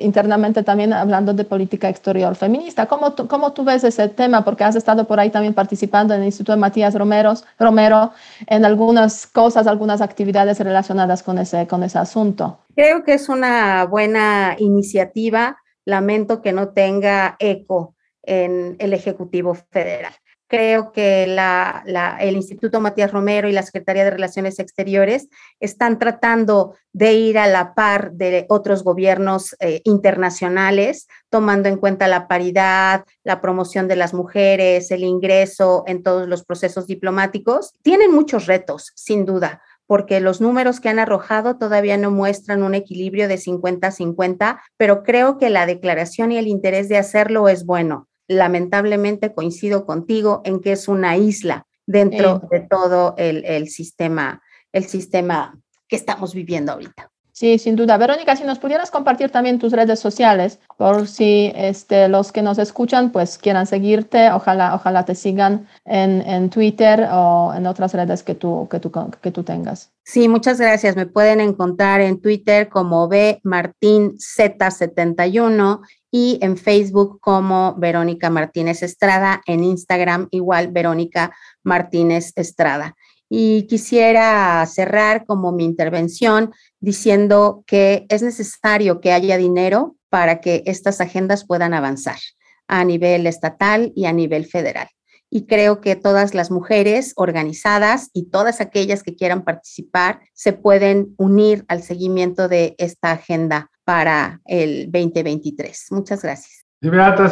internamente 0.03 0.63
también 0.63 0.93
hablando 0.93 1.33
de 1.33 1.45
política 1.45 1.89
exterior 1.89 2.35
feminista. 2.35 2.85
¿Cómo, 2.85 3.15
¿Cómo 3.27 3.53
tú 3.53 3.65
ves 3.65 3.85
ese 3.85 4.09
tema? 4.09 4.45
Porque 4.45 4.65
has 4.65 4.77
estado 4.77 5.07
por 5.07 5.19
ahí 5.19 5.31
también 5.31 5.55
participando 5.55 6.13
en 6.13 6.21
el 6.21 6.27
Instituto 6.27 6.53
de 6.53 6.59
Matías 6.59 6.95
Romero, 6.95 7.33
Romero 7.59 8.13
en 8.47 8.67
algunas 8.67 9.27
cosas, 9.27 9.67
algunas 9.67 10.03
actividades 10.03 10.59
relacionadas 10.59 11.23
con 11.23 11.39
ese, 11.39 11.67
con 11.67 11.83
ese 11.85 11.99
asunto. 11.99 12.50
Creo 12.75 13.05
que 13.05 13.15
es 13.15 13.29
una 13.29 13.85
buena 13.85 14.57
iniciativa 14.59 15.59
lamento 15.85 16.41
que 16.41 16.53
no 16.53 16.71
tenga 16.71 17.37
eco 17.39 17.97
en 18.23 18.77
el 18.79 18.93
Ejecutivo 18.93 19.55
Federal. 19.55 20.13
Creo 20.51 20.91
que 20.91 21.23
el 21.23 22.35
Instituto 22.35 22.81
Matías 22.81 23.13
Romero 23.13 23.49
y 23.49 23.53
la 23.53 23.63
Secretaría 23.63 24.03
de 24.03 24.11
Relaciones 24.11 24.59
Exteriores 24.59 25.29
están 25.61 26.01
tratando 26.01 26.75
de 26.93 27.13
ir 27.13 27.39
a 27.39 27.47
la 27.47 27.73
par 27.73 28.11
de 28.15 28.47
otros 28.49 28.83
gobiernos 28.83 29.55
eh, 29.61 29.81
internacionales, 29.85 31.07
tomando 31.29 31.69
en 31.69 31.77
cuenta 31.77 32.09
la 32.09 32.27
paridad, 32.27 33.05
la 33.23 33.41
promoción 33.41 33.87
de 33.87 33.95
las 33.95 34.13
mujeres, 34.13 34.91
el 34.91 35.05
ingreso 35.05 35.85
en 35.87 36.03
todos 36.03 36.27
los 36.27 36.45
procesos 36.45 36.89
diplomáticos. 36.89 37.75
Tienen 37.83 38.13
muchos 38.13 38.47
retos, 38.47 38.91
sin 38.97 39.25
duda 39.25 39.63
porque 39.91 40.21
los 40.21 40.41
números 40.41 40.79
que 40.79 40.89
han 40.89 41.01
arrojado 41.01 41.57
todavía 41.57 41.97
no 41.97 42.13
muestran 42.13 42.63
un 42.63 42.77
equilibrio 42.77 43.27
de 43.27 43.39
50-50, 43.39 44.61
pero 44.77 45.03
creo 45.03 45.37
que 45.37 45.51
la 45.51 45.67
declaración 45.67 46.31
y 46.31 46.39
el 46.39 46.47
interés 46.47 46.89
de 46.89 46.97
hacerlo 46.97 47.49
es 47.49 47.67
bueno. 47.67 48.07
Lamentablemente 48.29 49.35
coincido 49.35 49.87
contigo 49.87 50.43
en 50.45 50.61
que 50.61 50.71
es 50.71 50.87
una 50.87 51.17
isla 51.17 51.67
dentro 51.87 52.41
de 52.53 52.61
todo 52.61 53.17
el, 53.19 53.45
el 53.45 53.69
sistema, 53.69 54.41
el 54.73 54.85
sistema 54.85 55.59
que 55.89 55.97
estamos 55.97 56.35
viviendo 56.35 56.71
ahorita. 56.71 57.11
Sí, 57.33 57.59
sin 57.59 57.77
duda. 57.77 57.97
Verónica, 57.97 58.37
si 58.37 58.45
nos 58.45 58.59
pudieras 58.59 58.91
compartir 58.91 59.31
también 59.31 59.59
tus 59.59 59.73
redes 59.73 60.01
sociales, 60.01 60.59
por 60.77 61.07
si 61.07 61.53
este, 61.55 62.09
los 62.09 62.33
que 62.33 62.43
nos 62.43 62.59
escuchan 62.59 63.13
pues 63.13 63.39
quieran 63.39 63.67
seguirte, 63.67 64.31
ojalá, 64.31 64.75
ojalá 64.75 65.05
te 65.05 65.15
sigan 65.15 65.67
en, 65.85 66.23
en 66.23 66.51
Twitter 66.51 67.09
o 67.13 67.53
en 67.57 67.67
otras 67.67 67.95
redes 67.95 68.23
que 68.23 68.35
tú, 68.35 68.69
que, 68.71 68.81
tú, 68.81 68.91
que 69.23 69.31
tú 69.31 69.43
tengas. 69.43 69.91
Sí, 70.03 70.29
muchas 70.29 70.61
gracias. 70.61 70.97
Me 70.97 71.07
pueden 71.07 71.41
encontrar 71.41 72.01
en 72.01 72.21
Twitter 72.21 72.69
como 72.69 73.07
B 73.09 73.41
Martín 73.45 74.17
Z71 74.19 75.81
y 76.11 76.39
en 76.43 76.57
Facebook 76.57 77.21
como 77.21 77.75
Verónica 77.77 78.31
Martínez 78.31 78.83
Estrada, 78.83 79.41
en 79.47 79.63
Instagram 79.63 80.29
igual 80.33 80.73
Verónica 80.73 81.33
Martínez 81.63 82.33
Estrada. 82.35 82.97
Y 83.33 83.69
quisiera 83.69 84.67
cerrar 84.67 85.25
como 85.25 85.53
mi 85.53 85.65
intervención 85.65 86.53
diciendo 86.81 87.63
que 87.67 88.05
es 88.09 88.23
necesario 88.23 89.01
que 89.01 89.13
haya 89.13 89.37
dinero 89.37 89.97
para 90.09 90.41
que 90.41 90.65
estas 90.67 91.01
agendas 91.01 91.47
puedan 91.47 91.73
avanzar 91.73 92.19
a 92.67 92.85
nivel 92.85 93.27
estatal 93.27 93.93
y 93.95 94.07
a 94.07 94.13
nivel 94.13 94.47
federal. 94.47 94.89
Y 95.31 95.47
creo 95.47 95.81
que 95.81 95.95
todas 95.95 96.35
las 96.35 96.51
mujeres 96.51 97.13
organizadas 97.15 98.11
y 98.13 98.31
todas 98.31 98.61
aquellas 98.61 99.05
que 99.05 99.15
quieran 99.15 99.45
participar 99.45 100.21
se 100.33 100.53
pueden 100.53 101.15
unir 101.17 101.65
al 101.69 101.83
seguimiento 101.83 102.49
de 102.49 102.75
esta 102.79 103.13
agenda 103.13 103.71
para 103.85 104.41
el 104.45 104.91
2023. 104.91 105.87
Muchas 105.91 106.23
gracias. 106.23 106.65
Si 106.81 106.89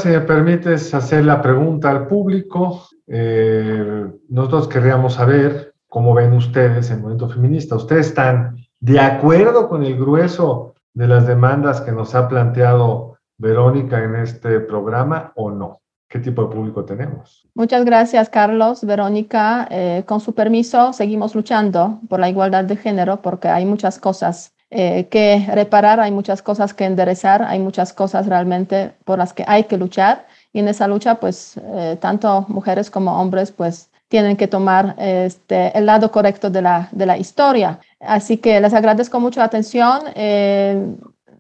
me 0.09 0.21
permites 0.21 0.95
hacer 0.95 1.25
la 1.25 1.41
pregunta 1.41 1.91
al 1.91 2.07
público, 2.07 2.87
eh, 3.07 4.05
nosotros 4.29 4.69
querríamos 4.69 5.15
saber 5.15 5.68
cómo 5.88 6.14
ven 6.14 6.35
ustedes 6.35 6.90
el 6.90 6.98
movimiento 6.98 7.29
feminista. 7.29 7.77
¿Ustedes 7.77 8.09
están 8.09 8.59
de 8.81 9.01
acuerdo 9.01 9.68
con 9.68 9.85
el 9.85 9.98
grueso 9.98 10.74
de 10.94 11.09
las 11.09 11.27
demandas 11.27 11.81
que 11.81 11.92
nos 11.92 12.14
ha 12.14 12.29
planteado 12.29 13.16
Verónica 13.38 14.03
en 14.03 14.16
este 14.16 14.61
programa 14.61 15.33
o 15.35 15.51
no? 15.51 15.81
¿Qué 16.09 16.18
tipo 16.20 16.42
de 16.42 16.55
público 16.55 16.85
tenemos? 16.85 17.46
Muchas 17.55 17.85
gracias, 17.85 18.31
Carlos. 18.31 18.83
Verónica, 18.83 19.68
eh, 19.70 20.05
con 20.07 20.20
su 20.20 20.35
permiso, 20.35 20.94
seguimos 20.94 21.35
luchando 21.35 22.01
por 22.09 22.18
la 22.18 22.31
igualdad 22.31 22.64
de 22.64 22.77
género 22.77 23.20
porque 23.20 23.48
hay 23.48 23.66
muchas 23.66 23.98
cosas 23.98 24.55
eh, 24.70 25.07
que 25.11 25.46
reparar, 25.53 26.01
hay 26.01 26.11
muchas 26.11 26.42
cosas 26.42 26.72
que 26.72 26.85
enderezar, 26.85 27.42
hay 27.42 27.59
muchas 27.59 27.92
cosas 27.92 28.27
realmente 28.27 28.92
por 29.05 29.18
las 29.18 29.35
que 29.35 29.44
hay 29.46 29.64
que 29.64 29.77
luchar. 29.77 30.27
Y 30.53 30.61
en 30.61 30.68
esa 30.68 30.88
lucha, 30.88 31.16
pues, 31.16 31.59
eh, 31.62 31.98
tanto 32.01 32.46
mujeres 32.48 32.90
como 32.90 33.20
hombres, 33.20 33.53
pues, 33.53 33.90
tienen 34.09 34.37
que 34.37 34.49
tomar 34.49 34.94
este, 34.99 35.77
el 35.77 35.87
lado 35.87 36.11
correcto 36.11 36.51
de 36.51 36.62
la, 36.62 36.88
de 36.92 37.07
la 37.07 37.16
historia. 37.16 37.79
Así 38.01 38.38
que 38.38 38.61
les 38.61 38.75
agradezco 38.75 39.21
mucho 39.21 39.40
la 39.40 39.47
atención. 39.47 40.01
Eh, 40.14 40.97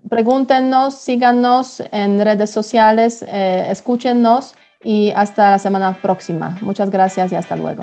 pregúntenos, 0.08 0.94
síganos 0.94 1.82
en 1.92 2.22
redes 2.22 2.50
sociales, 2.50 3.24
eh, 3.26 3.66
escúchenos 3.70 4.54
y 4.82 5.10
hasta 5.16 5.52
la 5.52 5.58
semana 5.58 5.98
próxima. 6.00 6.58
Muchas 6.60 6.90
gracias 6.90 7.32
y 7.32 7.36
hasta 7.36 7.56
luego. 7.56 7.82